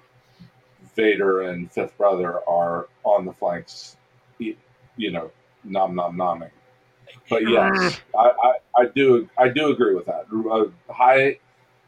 [0.96, 3.98] Vader and Fifth Brother are on the flanks,
[4.38, 4.56] you
[4.98, 5.32] know,
[5.64, 6.52] nom nom nomming.
[7.30, 10.26] But yes, I, I, I do I do agree with that.
[10.32, 11.39] Uh, high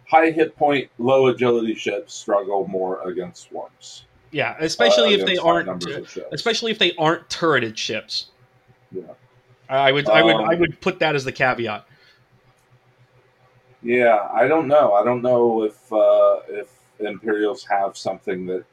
[0.07, 5.37] high hit point, low agility ships struggle more against swarms, Yeah, especially uh, if they
[5.37, 6.27] aren't, numbers of ships.
[6.31, 8.27] especially if they aren't turreted ships.
[8.91, 9.03] Yeah.
[9.69, 11.85] I would, I would, Um, I would put that as the caveat.
[13.81, 14.93] Yeah, I don't know.
[14.93, 16.69] I don't know if uh, if
[16.99, 18.65] Imperials have something that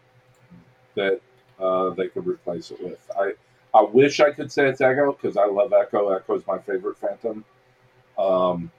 [0.96, 1.20] that
[1.59, 2.99] uh, they could replace it with.
[3.16, 3.32] I
[3.75, 6.11] I wish I could say it's Echo because I love Echo.
[6.11, 7.45] Echo is my favorite Phantom,
[8.19, 8.71] um,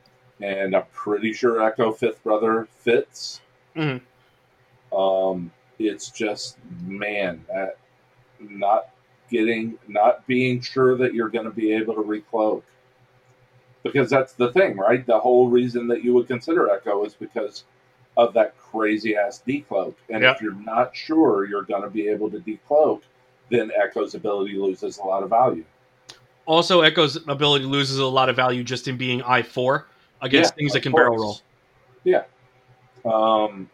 [0.41, 3.41] and I'm pretty sure Echo Fifth Brother fits.
[3.75, 4.01] Mhm.
[4.91, 7.77] Um, it's just man, that
[8.39, 8.89] not
[9.29, 12.63] getting not being sure that you're going to be able to recloak
[13.83, 15.05] because that's the thing, right?
[15.05, 17.63] The whole reason that you would consider Echo is because
[18.17, 19.93] of that crazy ass decloak.
[20.09, 20.35] And Yep.
[20.35, 23.01] if you're not sure you're going to be able to decloak,
[23.49, 25.65] then Echo's ability loses a lot of value.
[26.45, 29.87] Also, Echo's ability loses a lot of value just in being I four
[30.21, 31.39] against Yeah, things that can barrel roll.
[32.03, 32.23] Yeah.
[33.05, 33.69] Um,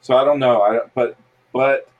[0.00, 0.62] so I don't know.
[0.62, 1.16] I but
[1.52, 1.90] but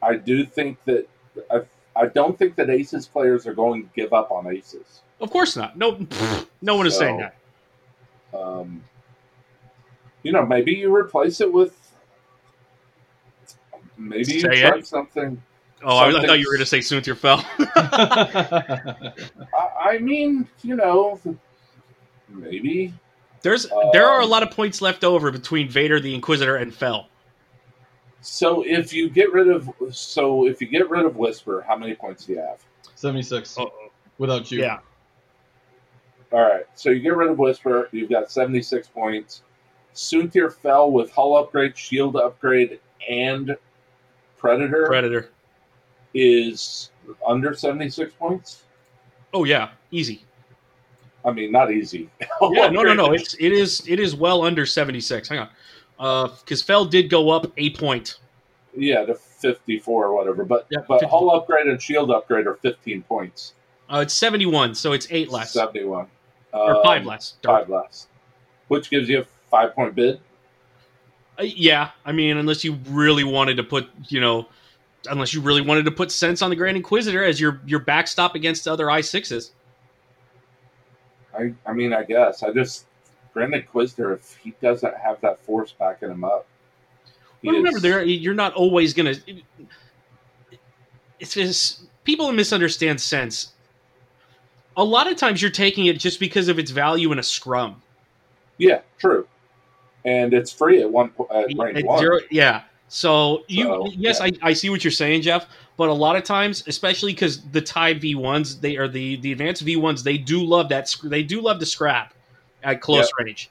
[0.00, 1.08] I do think that
[1.50, 1.62] I
[1.94, 5.02] I don't think that Aces players are going to give up on Aces.
[5.20, 5.76] Of course not.
[5.76, 6.06] No,
[6.62, 7.36] no one is saying that.
[8.34, 8.82] Um,
[10.22, 11.78] you know, maybe you replace it with.
[13.98, 14.86] Maybe you try it.
[14.86, 15.42] something.
[15.84, 17.44] Oh, I, I thought you were going to say Soontir Fel.
[19.54, 21.20] I, I mean, you know,
[22.28, 22.92] maybe.
[23.42, 26.72] There's uh, there are a lot of points left over between Vader, the Inquisitor, and
[26.72, 27.08] Fel.
[28.20, 31.94] So if you get rid of so if you get rid of Whisper, how many
[31.94, 32.64] points do you have?
[32.94, 33.58] 76
[34.18, 34.60] without you.
[34.60, 34.78] Yeah.
[36.32, 36.64] All right.
[36.74, 39.42] So you get rid of Whisper, you've got 76 points.
[39.94, 42.78] Soontir Fel with hull upgrade, shield upgrade,
[43.08, 43.56] and
[44.38, 45.30] Predator Predator.
[46.14, 46.90] Is
[47.26, 48.62] under 76 points.
[49.32, 50.24] Oh yeah, easy.
[51.24, 52.10] I mean, not easy.
[52.50, 53.12] Yeah, no, no, no.
[53.12, 55.28] It's it is it is well under seventy six.
[55.28, 55.46] Hang
[55.98, 58.18] on, because Fel did go up a point.
[58.76, 60.44] yeah, to 54 or whatever.
[60.44, 61.06] But Yeah, but 50.
[61.10, 63.54] hull upgrade and shield upgrade are 15 points.
[63.88, 66.06] Uh, it's seventy one, so it's eight less 71.
[66.52, 67.34] or five Um, less.
[67.44, 68.08] Five less.
[68.68, 70.20] Which gives you a five point bid.
[71.38, 74.48] Uh, yeah, I mean, unless you really wanted to put, you know,
[75.08, 78.34] unless you really wanted to put sense on the Grand Inquisitor as your your backstop
[78.34, 79.52] against other I sixes.
[81.36, 82.42] I, I mean, I guess.
[82.42, 82.86] I just,
[83.32, 86.46] Grand Inquisitor, if he doesn't have that force backing him up.
[87.42, 89.14] But remember, is- there you're not always gonna.
[91.18, 93.52] It's just people misunderstand sense.
[94.76, 97.82] A lot of times, you're taking it just because of its value in a scrum.
[98.58, 99.26] Yeah, true.
[100.04, 102.62] And it's free at one po- at range At yeah.
[102.94, 104.26] So you, So, yes, yeah.
[104.42, 105.46] I, I see what you're saying, Jeff.
[105.78, 109.32] But a lot of times, especially because the Tide V ones, they are the the
[109.32, 110.02] advanced V ones.
[110.02, 110.94] They do love that.
[111.02, 112.12] They do love to scrap
[112.62, 113.50] at close range.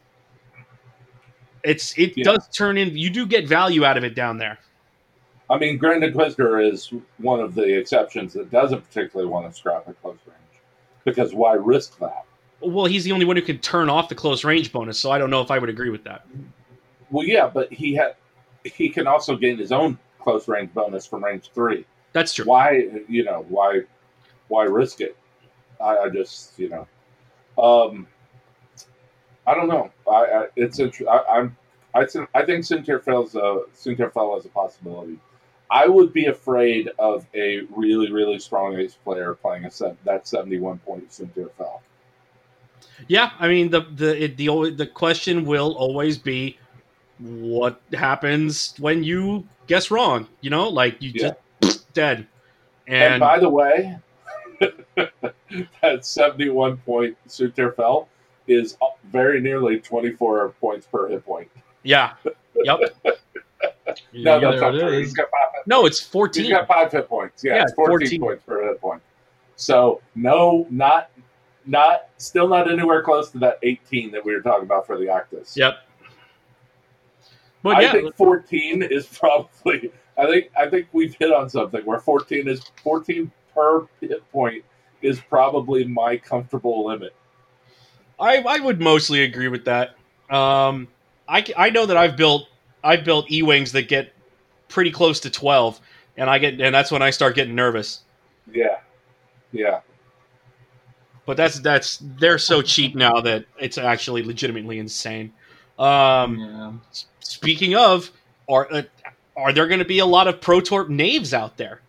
[1.64, 2.26] It's it Yeah.
[2.26, 2.96] does turn in.
[2.96, 4.60] You do get value out of it down there.
[5.50, 9.90] I mean, Grand Inquisitor is one of the exceptions that doesn't particularly want to scrap
[9.90, 10.62] at close range.
[11.04, 12.26] Because why risk that?
[12.62, 15.00] Well, he's the only one who can turn off the close range bonus.
[15.00, 16.28] So I don't know if I would agree with that.
[17.10, 18.16] Well, yeah, but he had
[18.64, 21.86] he can also gain his own close range bonus from range three.
[22.14, 22.46] That's true.
[22.46, 23.82] Why, you know, why,
[24.48, 25.16] why risk it?
[25.80, 26.88] I, I just, you know,
[27.62, 28.08] um,
[29.48, 29.92] I don't know.
[30.08, 31.58] I, I it's I'm
[31.94, 35.18] I, think- I think Soontir Fel's a Soontir Fel is a possibility.
[35.70, 40.28] I would be afraid of a really really strong ace player playing a set that
[40.28, 41.80] seventy one point Sinterfell.
[43.08, 46.58] Yeah, I mean the the it, the the question will always be,
[47.22, 50.28] what happens when you guess wrong?
[50.42, 51.32] You know, like you Yeah.
[51.62, 52.28] just dead.
[52.88, 53.98] And, And, by the way,
[55.82, 58.08] that 71 point Soontir Fel
[58.48, 58.78] is
[59.12, 61.50] very nearly 24 points per hit point.
[61.84, 62.14] yeah,
[62.64, 62.80] yep.
[64.14, 64.98] No, Yeah, that's not true.
[65.00, 66.50] He's got five, No, it's he's fourteen.
[66.52, 67.44] got five hit points.
[67.44, 68.22] Yeah, Yeah, it's 14, 14.
[68.22, 69.02] points per hit point.
[69.56, 71.12] So, no, not,
[71.66, 75.06] not, still not anywhere close to that 18 that we were talking about for the
[75.06, 75.56] Actis.
[75.56, 75.76] Yep.
[77.64, 79.92] But I yeah, think 14 is probably.
[80.18, 84.64] I think I think we've hit on something where 14 is 14 per hit point
[85.02, 87.16] is probably my comfortable limit.
[88.20, 89.96] I I would mostly agree with that.
[90.30, 90.88] Um,
[91.28, 92.48] I c- I know that I've built
[92.84, 94.14] I've built E wings that get
[94.70, 95.80] pretty close to twelve,
[96.18, 98.02] and I get and that's when I start getting nervous.
[98.52, 98.80] Yeah,
[99.52, 99.82] yeah.
[101.26, 105.34] But that's that's they're so cheap now that it's actually legitimately insane.
[105.80, 106.74] Um, yeah.
[107.22, 108.12] Speaking of,
[108.50, 108.82] are uh,
[109.38, 111.82] are there going to be a lot of Protorp knaves out there?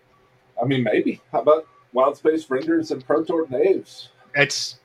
[0.60, 1.20] I mean, maybe.
[1.32, 4.10] How about Wild Space Fringers and Protor Knaves?
[4.34, 4.76] It's,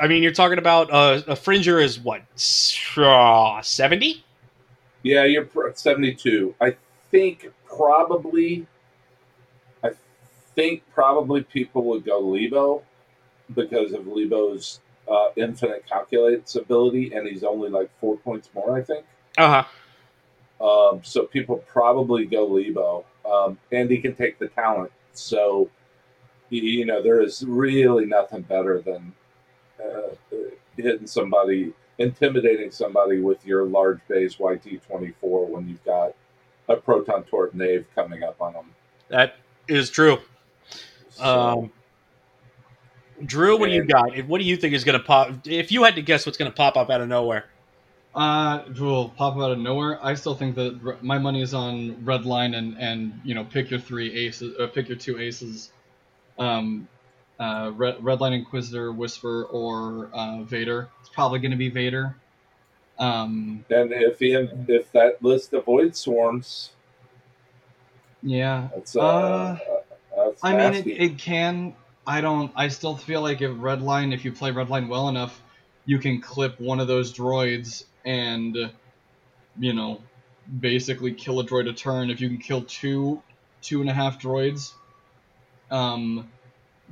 [0.00, 4.24] I mean, you're talking about uh, a Fringer is what seventy?
[5.02, 6.54] Yeah, you're 72.
[6.60, 6.76] I
[7.10, 8.66] think probably.
[9.82, 9.90] I
[10.54, 12.82] think probably people would go Leebo
[13.54, 18.82] because of Leebo's uh, infinite calculates ability, and he's only like four points more, I
[18.82, 19.04] think.
[19.38, 19.64] Uh
[20.60, 20.64] huh.
[20.64, 24.92] Um, so people probably go Leebo, um, and he can take the talent.
[25.12, 25.68] So,
[26.48, 29.12] you, know, there is really nothing better than
[29.84, 30.14] uh,
[30.76, 36.14] hitting somebody, intimidating somebody with your large base YT twenty four when you've got
[36.68, 38.66] a proton torp knave coming up on them.
[39.08, 39.36] That
[39.68, 40.18] is true.
[41.10, 41.72] So, Um,
[43.24, 44.16] Drew, what do you got?
[44.26, 45.46] What do you think is going to pop?
[45.46, 47.44] If you had to guess, what's going to pop up out of nowhere?
[48.14, 49.98] Uh, will pop out of nowhere.
[50.00, 53.70] I still think that my money is on red line and and you know pick
[53.70, 55.72] your three aces, uh, pick your two aces.
[56.38, 56.86] Um,
[57.40, 60.88] uh, red, red line Inquisitor, Whisper, or uh, Vader.
[61.00, 62.14] It's probably going to be Vader.
[62.98, 66.70] Um, and if he, if that list avoids swarms,
[68.22, 68.68] yeah.
[68.74, 69.58] that's uh,
[70.16, 71.74] Uh, that's I mean, it, it can.
[72.06, 72.52] I don't.
[72.54, 75.42] I still feel like if Redline, if you play Redline well enough,
[75.86, 78.56] you can clip one of those droids and,
[79.58, 80.00] you know,
[80.60, 82.10] basically kill a droid a turn.
[82.10, 83.22] If you can kill two,
[83.62, 84.72] two and a half droids,
[85.70, 86.30] um,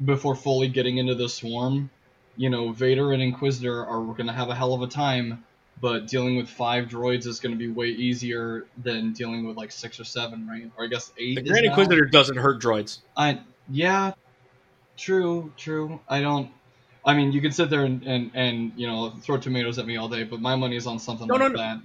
[0.03, 1.91] before fully getting into the swarm,
[2.37, 5.45] you know, Vader and Inquisitor are going to have a hell of a time
[5.83, 9.73] but dealing with five droids is going to be way easier than dealing with like
[9.73, 10.71] six or seven, right?
[10.79, 11.35] Or I guess eight.
[11.35, 11.67] The Grand.
[11.67, 13.01] Inquisitor doesn't hurt droids.
[13.17, 14.13] I yeah,
[14.97, 16.01] true, true.
[16.09, 16.51] I don't.
[17.05, 19.97] I mean, you can sit there and, and, and you know throw tomatoes at me
[19.97, 21.57] all day, but my money is on something No, like no, no.
[21.59, 21.81] that.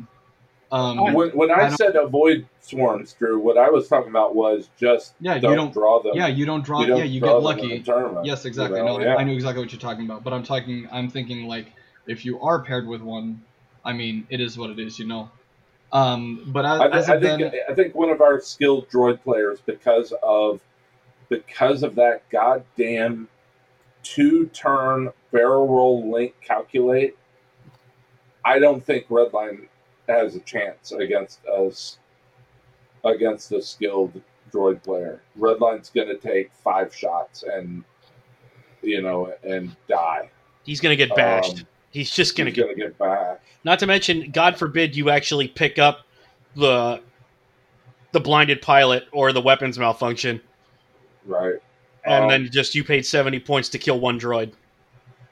[0.70, 4.70] Um, When, when I I, said avoid swarms, Drew, what I was talking about was
[4.78, 6.11] just Yeah, you don't, don't- draw them.
[6.13, 6.82] yeah, you don't draw.
[6.82, 7.80] You don't yeah, you draw get lucky.
[7.80, 8.80] the Yes, exactly.
[8.80, 8.97] you know?
[8.97, 9.15] No, yeah.
[9.15, 10.24] I knew exactly what you're talking about.
[10.26, 10.88] But I'm talking.
[10.91, 11.68] I'm thinking like
[12.05, 13.41] if you are paired with one,
[13.86, 15.32] I mean, it is what it is, you know.
[15.93, 19.24] Um, but as, I, as I think then, I think one of our skilled droid
[19.24, 20.59] players, because of
[21.30, 23.30] because of that goddamn
[24.04, 27.18] two turn barrel roll link calculate,
[28.45, 29.68] I don't think Redline
[30.08, 32.00] has a chance against us
[33.04, 34.22] against a skilled
[34.52, 35.22] droid player.
[35.38, 37.84] Redline's going to take five shots and
[38.82, 40.30] you know and die.
[40.64, 41.60] He's gonna get bashed.
[41.60, 42.64] Um, He's just gonna He's get.
[42.66, 43.41] going to get back.
[43.64, 46.06] Not to mention, God forbid you actually pick up
[46.56, 47.02] the
[48.12, 50.41] the blinded pilot or the weapons malfunction,
[51.26, 51.56] Right.
[52.08, 54.53] And Um, then just you paid seventy points to kill one droid.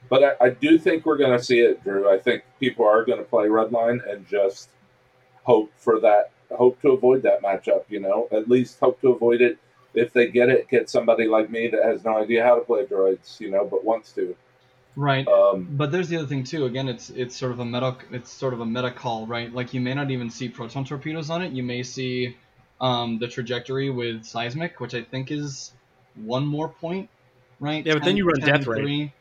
[0.08, 2.08] But I, I do think we're going to see it, Drew.
[2.08, 4.68] I think people are going to play Redline and just
[5.42, 7.84] hope for that, hope to avoid that matchup.
[7.88, 9.58] You know, at least hope to avoid it.
[9.94, 12.84] If they get it, get somebody like me that has no idea how to play
[12.84, 13.40] droids.
[13.40, 14.36] You know, but wants to.
[14.94, 15.26] right.
[15.26, 16.66] Um, But there's the other thing too.
[16.66, 19.52] Again, it's it's sort of a meta it's sort of a meta call, right?
[19.52, 21.52] Like you may not even see proton torpedoes on it.
[21.52, 22.36] You may see
[22.80, 25.72] um, the trajectory with seismic, which I think is
[26.16, 27.08] one more point,
[27.60, 27.84] right?
[27.84, 28.80] Yeah, but then you run Death Ray.
[28.80, 29.12] three.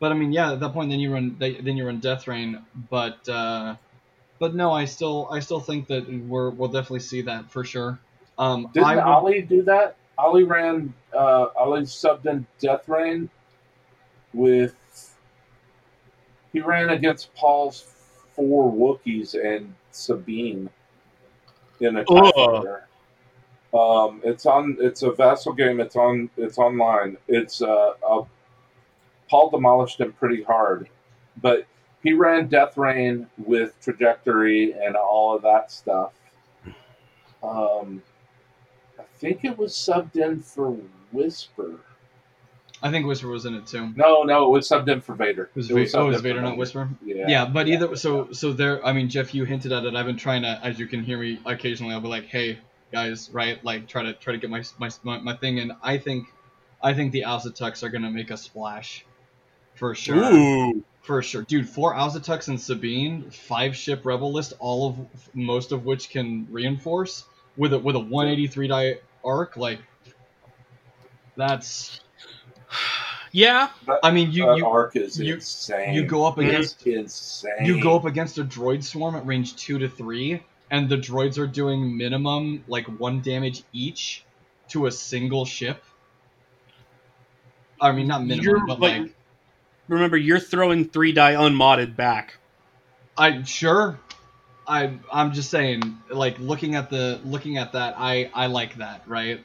[0.00, 2.62] But I mean, yeah, at that point, then you run then you run Deathrain.
[2.88, 3.76] But uh,
[4.38, 7.98] but no, I still I still think that we're we'll definitely see that for sure.
[8.38, 9.96] Um, didn't would, Ali do that?
[10.16, 10.94] Ali ran.
[11.12, 13.28] Uh, Ali subbed in Deathrain
[14.32, 14.74] with.
[16.52, 17.84] He ran against Paul's
[18.34, 20.70] four Wookiees and Sabine
[21.80, 22.32] in a TIE Ugh.
[22.34, 22.87] fighter.
[23.78, 24.76] Um, it's on.
[24.80, 25.78] It's a vassal game.
[25.78, 26.30] It's on.
[26.36, 27.16] It's online.
[27.28, 28.24] It's uh, uh,
[29.30, 30.88] Paul demolished him pretty hard,
[31.40, 31.66] but
[32.02, 36.12] he ran Deathrain with trajectory and all of that stuff.
[37.42, 38.02] Um,
[38.98, 40.76] I think it was subbed in for
[41.12, 41.78] Whisper.
[42.82, 43.92] I think Whisper was in it too.
[43.96, 45.44] No, no, it was subbed in for Vader.
[45.44, 46.88] It was, It was oh, it was Vader, not Whisper.
[47.04, 47.26] Yeah.
[47.28, 48.84] Yeah, but either so so there.
[48.84, 49.94] I mean, Jeff, you hinted at it.
[49.94, 51.94] I've been trying to, as you can hear me occasionally.
[51.94, 52.58] I'll be like, "Hey,
[52.92, 53.62] guys, right?
[53.64, 56.28] Like, try to try to get my my my, my thing." And I think,
[56.82, 59.04] I think the Auzitucks are gonna make a splash,
[59.74, 60.32] for sure.
[60.32, 61.68] Ooh, For sure, dude.
[61.68, 64.96] Four Auzitucks and Sabine, five ship rebel list, all of
[65.34, 67.24] most of which can reinforce
[67.56, 69.56] with a with a 183 die arc.
[69.56, 69.80] Like,
[71.36, 72.00] that's.
[73.32, 73.70] yeah.
[74.02, 75.94] I mean, you you arc is you- insane.
[75.94, 77.64] you go up It's against insane.
[77.64, 81.38] you go up against a droid swarm at range two to three, and the droids
[81.38, 84.24] are doing minimum like one damage each
[84.68, 85.82] to a single ship.
[87.80, 89.14] I mean, not minimum, You're- but but- like
[89.88, 92.36] Remember, you're throwing three die unmodded back.
[93.16, 93.98] I sure.
[94.66, 99.02] I I'm just saying, like looking at the looking at that, I I like that,
[99.08, 99.42] right?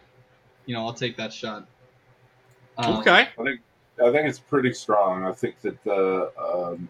[0.66, 1.66] You know, I'll take that shot.
[2.78, 3.30] Um, okay.
[3.40, 3.62] I think
[4.04, 5.26] I think it's pretty strong.
[5.26, 6.90] I think that the um,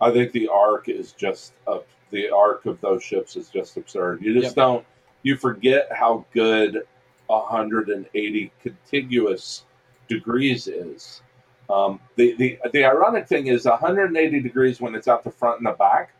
[0.00, 1.86] I think the arc is just up.
[2.14, 4.22] The arc of those ships is just absurd.
[4.22, 4.54] You just Yep.
[4.54, 4.86] don't.
[5.24, 6.86] You forget how good
[7.26, 9.64] 180 contiguous
[10.06, 11.22] degrees is.
[11.68, 15.66] Um, the, the the ironic thing is 180 degrees when it's out the front and
[15.66, 16.12] the back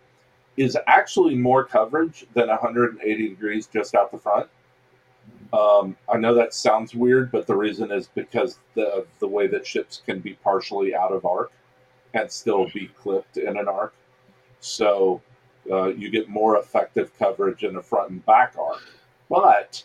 [0.57, 4.49] is actually more coverage than 180 degrees just out the front.
[5.53, 9.65] Um, I know that sounds weird, but the reason is because the, the way that
[9.65, 11.53] ships can be partially out of arc
[12.15, 13.95] and still be clipped in an arc.
[14.59, 15.21] So
[15.71, 18.83] uh, you get more effective coverage in the front and back arc.
[19.31, 19.83] But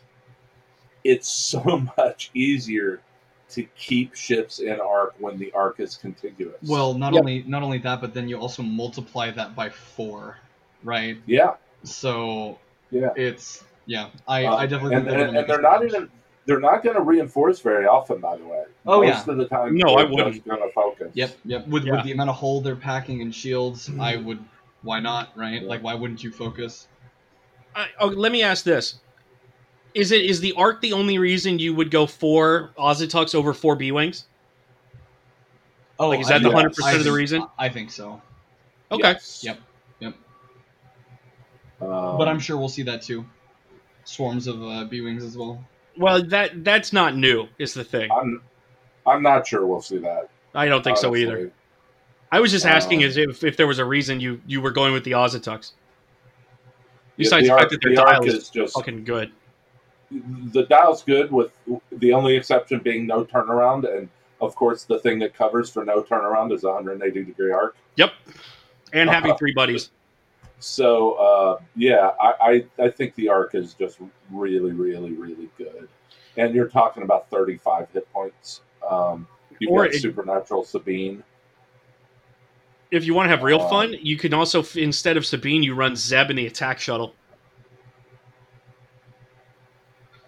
[1.04, 3.02] it's so much easier
[3.50, 6.58] to keep ships in arc when the arc is contiguous.
[6.68, 7.22] Well, not Yep.
[7.22, 10.38] only not only that, but then you also multiply that by four,
[10.84, 11.18] right?
[11.26, 12.60] yeah, So
[12.92, 13.10] yeah.
[13.16, 14.10] it's yeah.
[14.28, 16.10] I Uh, I definitely and, think they're and, and they're not even
[16.46, 18.20] they're not going to reinforce very often.
[18.20, 20.46] By the way, Oh, most of the time, No, I wouldn't.
[20.46, 21.12] going to focus.
[21.14, 21.68] Yep, yep.
[21.68, 21.94] With Yeah.
[21.94, 24.26] with the amount of hull they're packing and shields, I Mm-hmm.
[24.26, 24.46] would.
[24.82, 25.62] Why not, right?
[25.62, 25.68] Yeah.
[25.68, 26.88] Like, why wouldn't you focus?
[27.76, 29.00] I, oh, let me ask this:
[29.94, 33.76] Is it is the arc the only reason you would go four Auzitucks over four
[33.76, 34.26] B wings?
[36.00, 37.46] Oh, Like, is I that the think- 100% of the reason?
[37.58, 38.22] I think so,
[38.90, 39.10] Okay.
[39.10, 39.44] Yes.
[39.44, 39.60] Yep,
[40.00, 40.14] yep.
[41.82, 43.26] Um, but I'm sure we'll see that too.
[44.06, 45.64] Swarms of uh, B wings as well.
[45.98, 47.48] Well, that that's not new.
[47.58, 48.10] Is the thing.
[48.12, 48.42] I'm
[49.06, 50.30] I'm not sure we'll see that.
[50.56, 51.52] I don't think so either.
[52.32, 54.94] I was just asking Um, if, if there was a reason you you were going
[54.94, 55.72] with the Auzitucks.
[57.18, 59.32] Yeah, Besides the, arc- fact that their the dial is just fucking good.
[60.12, 61.52] the dial's good with
[61.92, 64.10] the only exception being no turnaround and
[64.42, 68.14] of course the thing that covers for no turnaround is 180 degree arc Yep.
[68.94, 69.38] And having Uh-huh.
[69.38, 69.92] three buddies.
[70.60, 74.00] so uh, yeah I, I i think the arc is just
[74.32, 75.88] really really really good
[76.38, 79.28] and you're talking about 35 hit points um
[79.60, 81.24] you've Or got it- supernatural sabine
[82.92, 85.76] If you want to have real Um, fun, you can also instead of Sabine, you
[85.76, 87.16] run Zeb in the attack shuttle.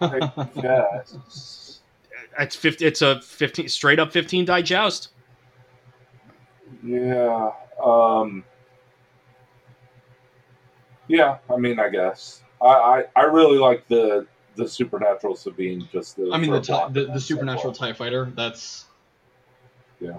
[0.00, 1.02] yeah
[2.38, 5.08] It's 50, It's a fifteen straight up fifteen die joust.
[6.84, 7.50] yeah
[7.82, 8.42] um
[11.06, 16.16] yeah i mean i guess i i, I really like the the supernatural sabine just
[16.16, 17.88] the, I mean, the, ti- the the supernatural far.
[17.88, 18.32] Tie Fighter.
[18.34, 18.86] That's
[20.00, 20.18] yeah.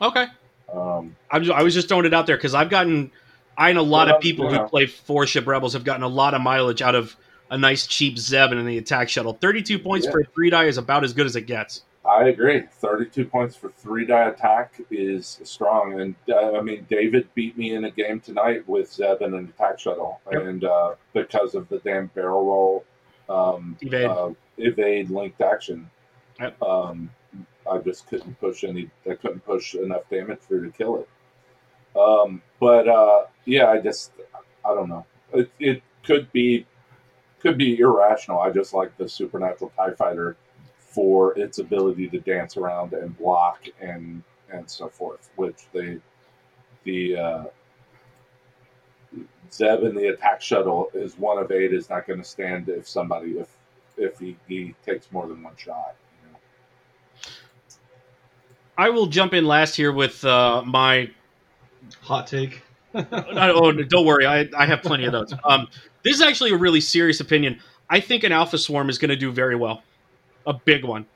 [0.00, 0.26] Okay.
[0.72, 3.10] Um I'm just, I was just throwing it out there because I've gotten,
[3.56, 6.08] I know a lot Well, of people who play four ship rebels have gotten a
[6.08, 7.16] lot of mileage out of
[7.50, 9.34] a nice cheap Zeb and in the attack shuttle.
[9.34, 10.12] Thirty-two points Yeah.
[10.12, 11.82] for a three die is about as good as it gets.
[12.04, 12.62] I agree.
[12.80, 16.00] 32 points for three die attack is strong.
[16.00, 19.52] And uh, I mean, David beat me in a game tonight with Zeb and an
[19.56, 20.20] attack shuttle.
[20.32, 20.42] Yep.
[20.42, 22.84] And uh, because of the damn barrel roll
[23.28, 24.06] um, Evade.
[24.06, 25.88] Uh, evade linked action,
[26.40, 26.60] Yep.
[26.60, 27.08] um,
[27.70, 31.08] I just couldn't push any, I couldn't push enough damage through to kill it.
[31.98, 34.12] Um, but uh, yeah, I just,
[34.64, 35.06] I don't know.
[35.32, 36.66] It, it could be,
[37.40, 38.40] could be irrational.
[38.40, 40.36] I just like the supernatural TIE fighter
[40.78, 45.30] for its ability to dance around and block and and so forth.
[45.36, 46.00] Which the
[46.84, 47.44] the uh,
[49.50, 52.88] Zeb in the attack shuttle is one of eight is not going to stand if
[52.88, 53.48] somebody if
[53.96, 55.96] if he, he takes more than one shot.
[58.76, 61.10] I will jump in last here with uh, my
[62.00, 62.62] hot take.
[62.94, 65.32] No, oh, don't worry, I, I have plenty of those.
[65.44, 65.66] Um,
[66.02, 67.58] this is actually a really serious opinion.
[67.88, 69.82] I think an Alpha Swarm is going to do very well,
[70.46, 71.06] a big one.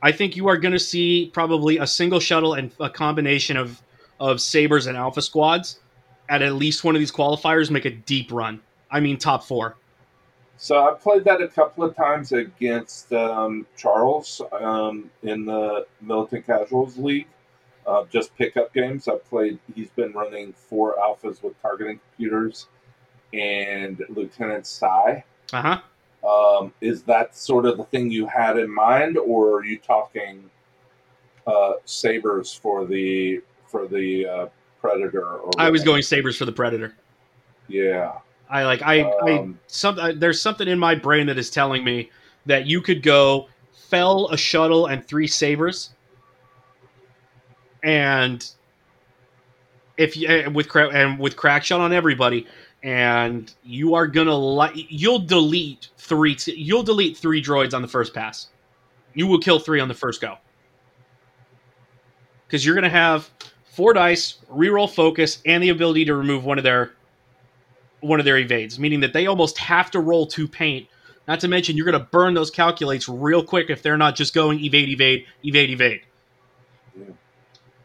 [0.00, 3.82] I think you are going to see probably a single shuttle and a combination of
[4.20, 5.80] of sabers and Alpha squads
[6.28, 8.60] at at least one of these qualifiers make a deep run.
[8.90, 9.76] I mean, top four.
[10.56, 16.46] So I played that a couple of times against um, Charles um, in the Militant
[16.46, 17.26] Casuals League.
[17.86, 19.08] Uh, just pickup games.
[19.08, 19.58] I played.
[19.74, 22.68] He's been running four alphas with targeting computers
[23.34, 25.24] and Lieutenant Sai.
[25.52, 25.80] Uh huh.
[26.26, 30.48] Um, is that sort of the thing you had in mind, or are you talking
[31.46, 34.46] uh, sabers for the for the uh,
[34.80, 35.26] Predator?
[35.26, 36.94] Or I was going sabers for the Predator.
[37.68, 38.18] Yeah.
[38.48, 41.84] I like I, I Um, some uh, there's something in my brain that is telling
[41.84, 42.10] me
[42.46, 45.90] that you could go Fel a shuttle and three sabers,
[47.82, 48.48] and
[49.96, 52.46] if you uh, with cra- and with crack shot on everybody,
[52.82, 57.88] and you are gonna li- you'll delete three t- you'll delete three droids on the
[57.88, 58.48] first pass.
[59.14, 60.36] You will kill three on the first go
[62.46, 63.30] because you're gonna have
[63.64, 66.92] four dice, reroll focus, and the ability to remove one of their
[68.04, 70.88] one of their evades, meaning that they almost have to roll to paint.
[71.26, 74.34] Not to mention, you're going to burn those calculates real quick if they're not just
[74.34, 76.02] going evade, evade, evade, evade.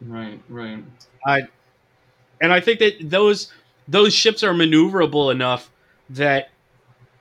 [0.02, 0.84] Right, right.
[1.26, 1.42] I,
[2.42, 3.52] and I think that those
[3.88, 5.72] those ships are maneuverable enough
[6.10, 6.50] that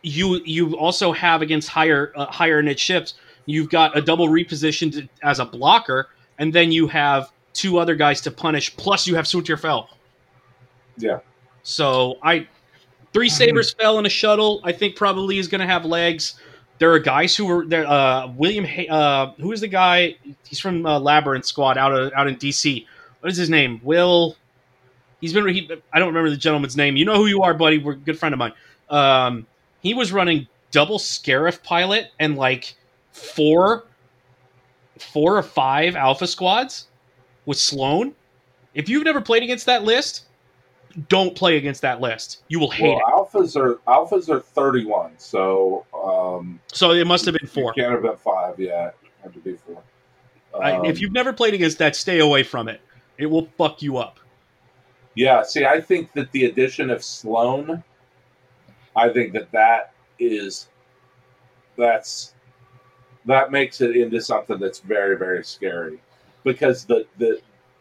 [0.02, 3.14] you you also have against higher uh, higher knit ships.
[3.46, 8.20] You've got a double repositioned as a blocker, and then you have two other guys
[8.22, 8.76] to punish.
[8.76, 9.88] Plus, you have Soontir Fel.
[10.98, 11.20] Yeah.
[11.62, 12.46] So I
[13.12, 14.60] three sabers Fel in a shuttle.
[14.64, 16.40] I think probably is going to have legs.
[16.78, 17.86] There are guys who were there.
[17.86, 20.16] Uh, William, uh, who is the guy?
[20.46, 22.86] He's from uh, Labyrinth Squad out of out in DC.
[23.20, 23.80] What is his name?
[23.82, 24.36] Will.
[25.20, 25.46] He's been.
[25.48, 26.96] He, I don't remember the gentleman's name.
[26.96, 27.78] You know who you are, buddy.
[27.78, 28.52] We're a good friend of mine.
[28.88, 29.46] Um,
[29.80, 32.76] he was running double Scarif pilot and like
[33.10, 33.84] four,
[34.98, 36.86] four or five Alpha squads
[37.46, 38.14] with Sloane.
[38.74, 40.26] If you've never played against that list,
[41.08, 42.42] don't play against that list.
[42.48, 43.32] You will hate Well, it.
[43.32, 47.72] alphas are alphas are thirty one, so um, So it must have been four.
[47.74, 48.58] Can't have been five.
[48.58, 49.82] Yeah, it had to be four.
[50.60, 52.80] I, Um, if you've never played against that, stay away from it.
[53.18, 54.18] It will fuck you up.
[55.14, 57.82] Yeah, see, I think that the addition of Sloane,
[58.94, 60.68] I think that that is,
[61.76, 62.34] that's,
[63.26, 66.00] that makes it into something that's very, very scary,
[66.44, 67.40] because the the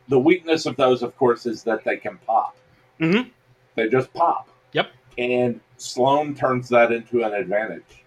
[0.09, 2.55] the weakness of those, of course, is that they can pop.
[3.00, 3.30] Mhm.
[3.76, 4.50] They just pop.
[4.74, 4.91] Yep.
[5.18, 8.04] And Sloane turns that into an advantage.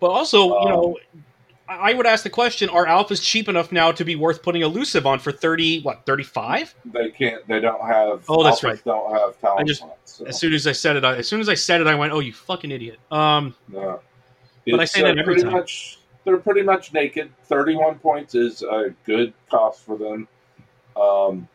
[0.00, 0.98] But also, you Um, know,
[1.68, 5.06] I would ask the question: Are alphas cheap enough now to be worth putting elusive
[5.06, 5.80] on for thirty?
[5.80, 6.74] What thirty five?
[6.84, 7.46] They can't.
[7.48, 8.24] They don't have.
[8.28, 8.82] Oh, that's right.
[8.84, 11.26] Don't have talent I just- slots, so, As soon as I said it, I, as
[11.28, 14.00] soon as I said it, I went, "Oh, you fucking idiot!" Um, no.
[14.68, 15.52] But I say that uh, every time.
[15.52, 15.98] much.
[16.24, 17.30] They're pretty much naked.
[17.44, 20.26] Thirty-one points is a good cost for them.
[20.96, 21.48] Um,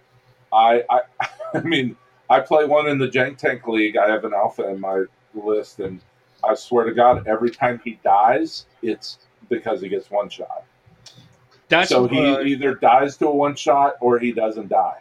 [0.53, 1.01] I, I,
[1.53, 1.95] I mean,
[2.31, 3.97] I play one in the Jank Tank League.
[3.97, 5.03] I have an alpha in my
[5.33, 5.99] list, and
[6.41, 9.17] I swear to God, every time he dies, it's
[9.49, 10.63] because he gets one shot.
[11.67, 14.99] that's so he uh, either dies to a one shot or he doesn't die.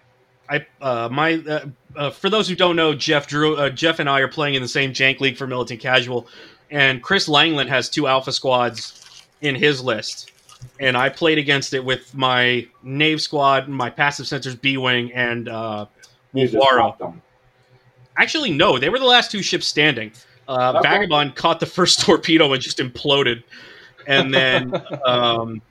[0.48, 4.10] I uh, my uh, uh, for those who don't know, Jeff Drew, uh, Jeff and
[4.10, 6.26] I are playing in the same Jank League for Militant Casual,
[6.68, 10.32] and Chris Langland has two Alpha squads in his list,
[10.80, 15.48] and I played against it with my Knave squad, my passive sensors B wing, and
[16.32, 16.70] You just Wolfwaro.
[16.72, 17.22] dropped him.
[18.16, 20.12] Actually, no, they were the last two ships standing.
[20.48, 20.88] Uh, Okay.
[20.88, 23.42] Vagabond caught the first torpedo and just imploded,
[24.06, 24.72] and then
[25.06, 25.62] um,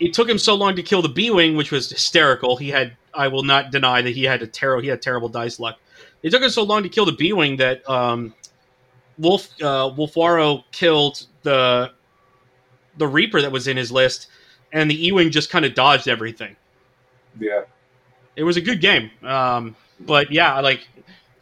[0.00, 2.56] it took him so long to kill the B wing, which was hysterical.
[2.56, 5.58] He had, I will not deny that he had a terrible, he had terrible dice
[5.60, 5.78] luck.
[6.22, 8.34] It took him so long to kill the B wing that um,
[9.18, 11.92] Wolf uh, Wolfwaro killed the
[12.98, 14.28] the Reaper that was in his list,
[14.72, 16.56] and the E wing just kind of dodged everything
[17.38, 17.62] Yeah.
[18.34, 19.10] it was a good game.
[19.22, 20.86] Um, but yeah, like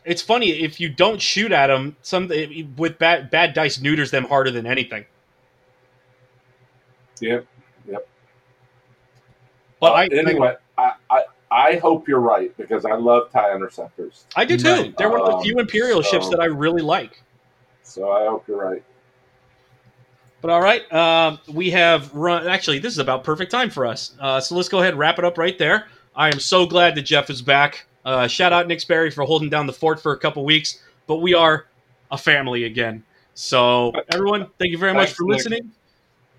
[0.04, 2.30] it's funny if you don't shoot at them, some
[2.76, 5.04] with bad bad dice neuters them harder than anything.
[7.20, 7.46] Yep.
[7.88, 8.08] Yep.
[9.80, 14.26] But Uh, I anyway, I, I I hope you're right because I love tie interceptors.
[14.34, 14.68] I do too.
[14.68, 14.96] Right.
[14.96, 17.22] They're one of the Um, few Imperial so- ships that I really like.
[17.82, 18.82] So I hope you're right.
[20.40, 22.46] But all right, um, we have run.
[22.46, 24.14] Actually, this is about perfect time for us.
[24.20, 25.86] Uh, so let's go ahead and wrap it up right there.
[26.16, 27.86] I am so glad that Jeff is back.
[28.04, 31.16] Uh, shout out Nick Sperry for holding down the fort for a couple weeks, but
[31.16, 31.66] we are
[32.10, 33.02] a family again.
[33.34, 35.36] So everyone, thank you very much Thanks, for Nick.
[35.36, 35.72] listening.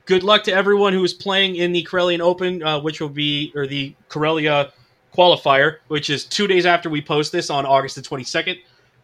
[0.05, 3.51] Good luck to everyone who is playing in the Corellian Open, uh, which will be
[3.55, 4.71] or the Corellia
[5.15, 8.59] qualifier, which is two days after we post this on August the twenty second.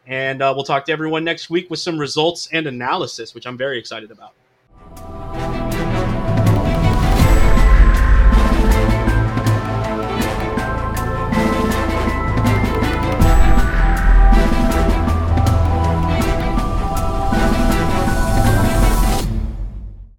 [0.07, 3.57] And uh, we'll talk to everyone next week with some results and analysis, which I'm
[3.57, 4.33] very excited about.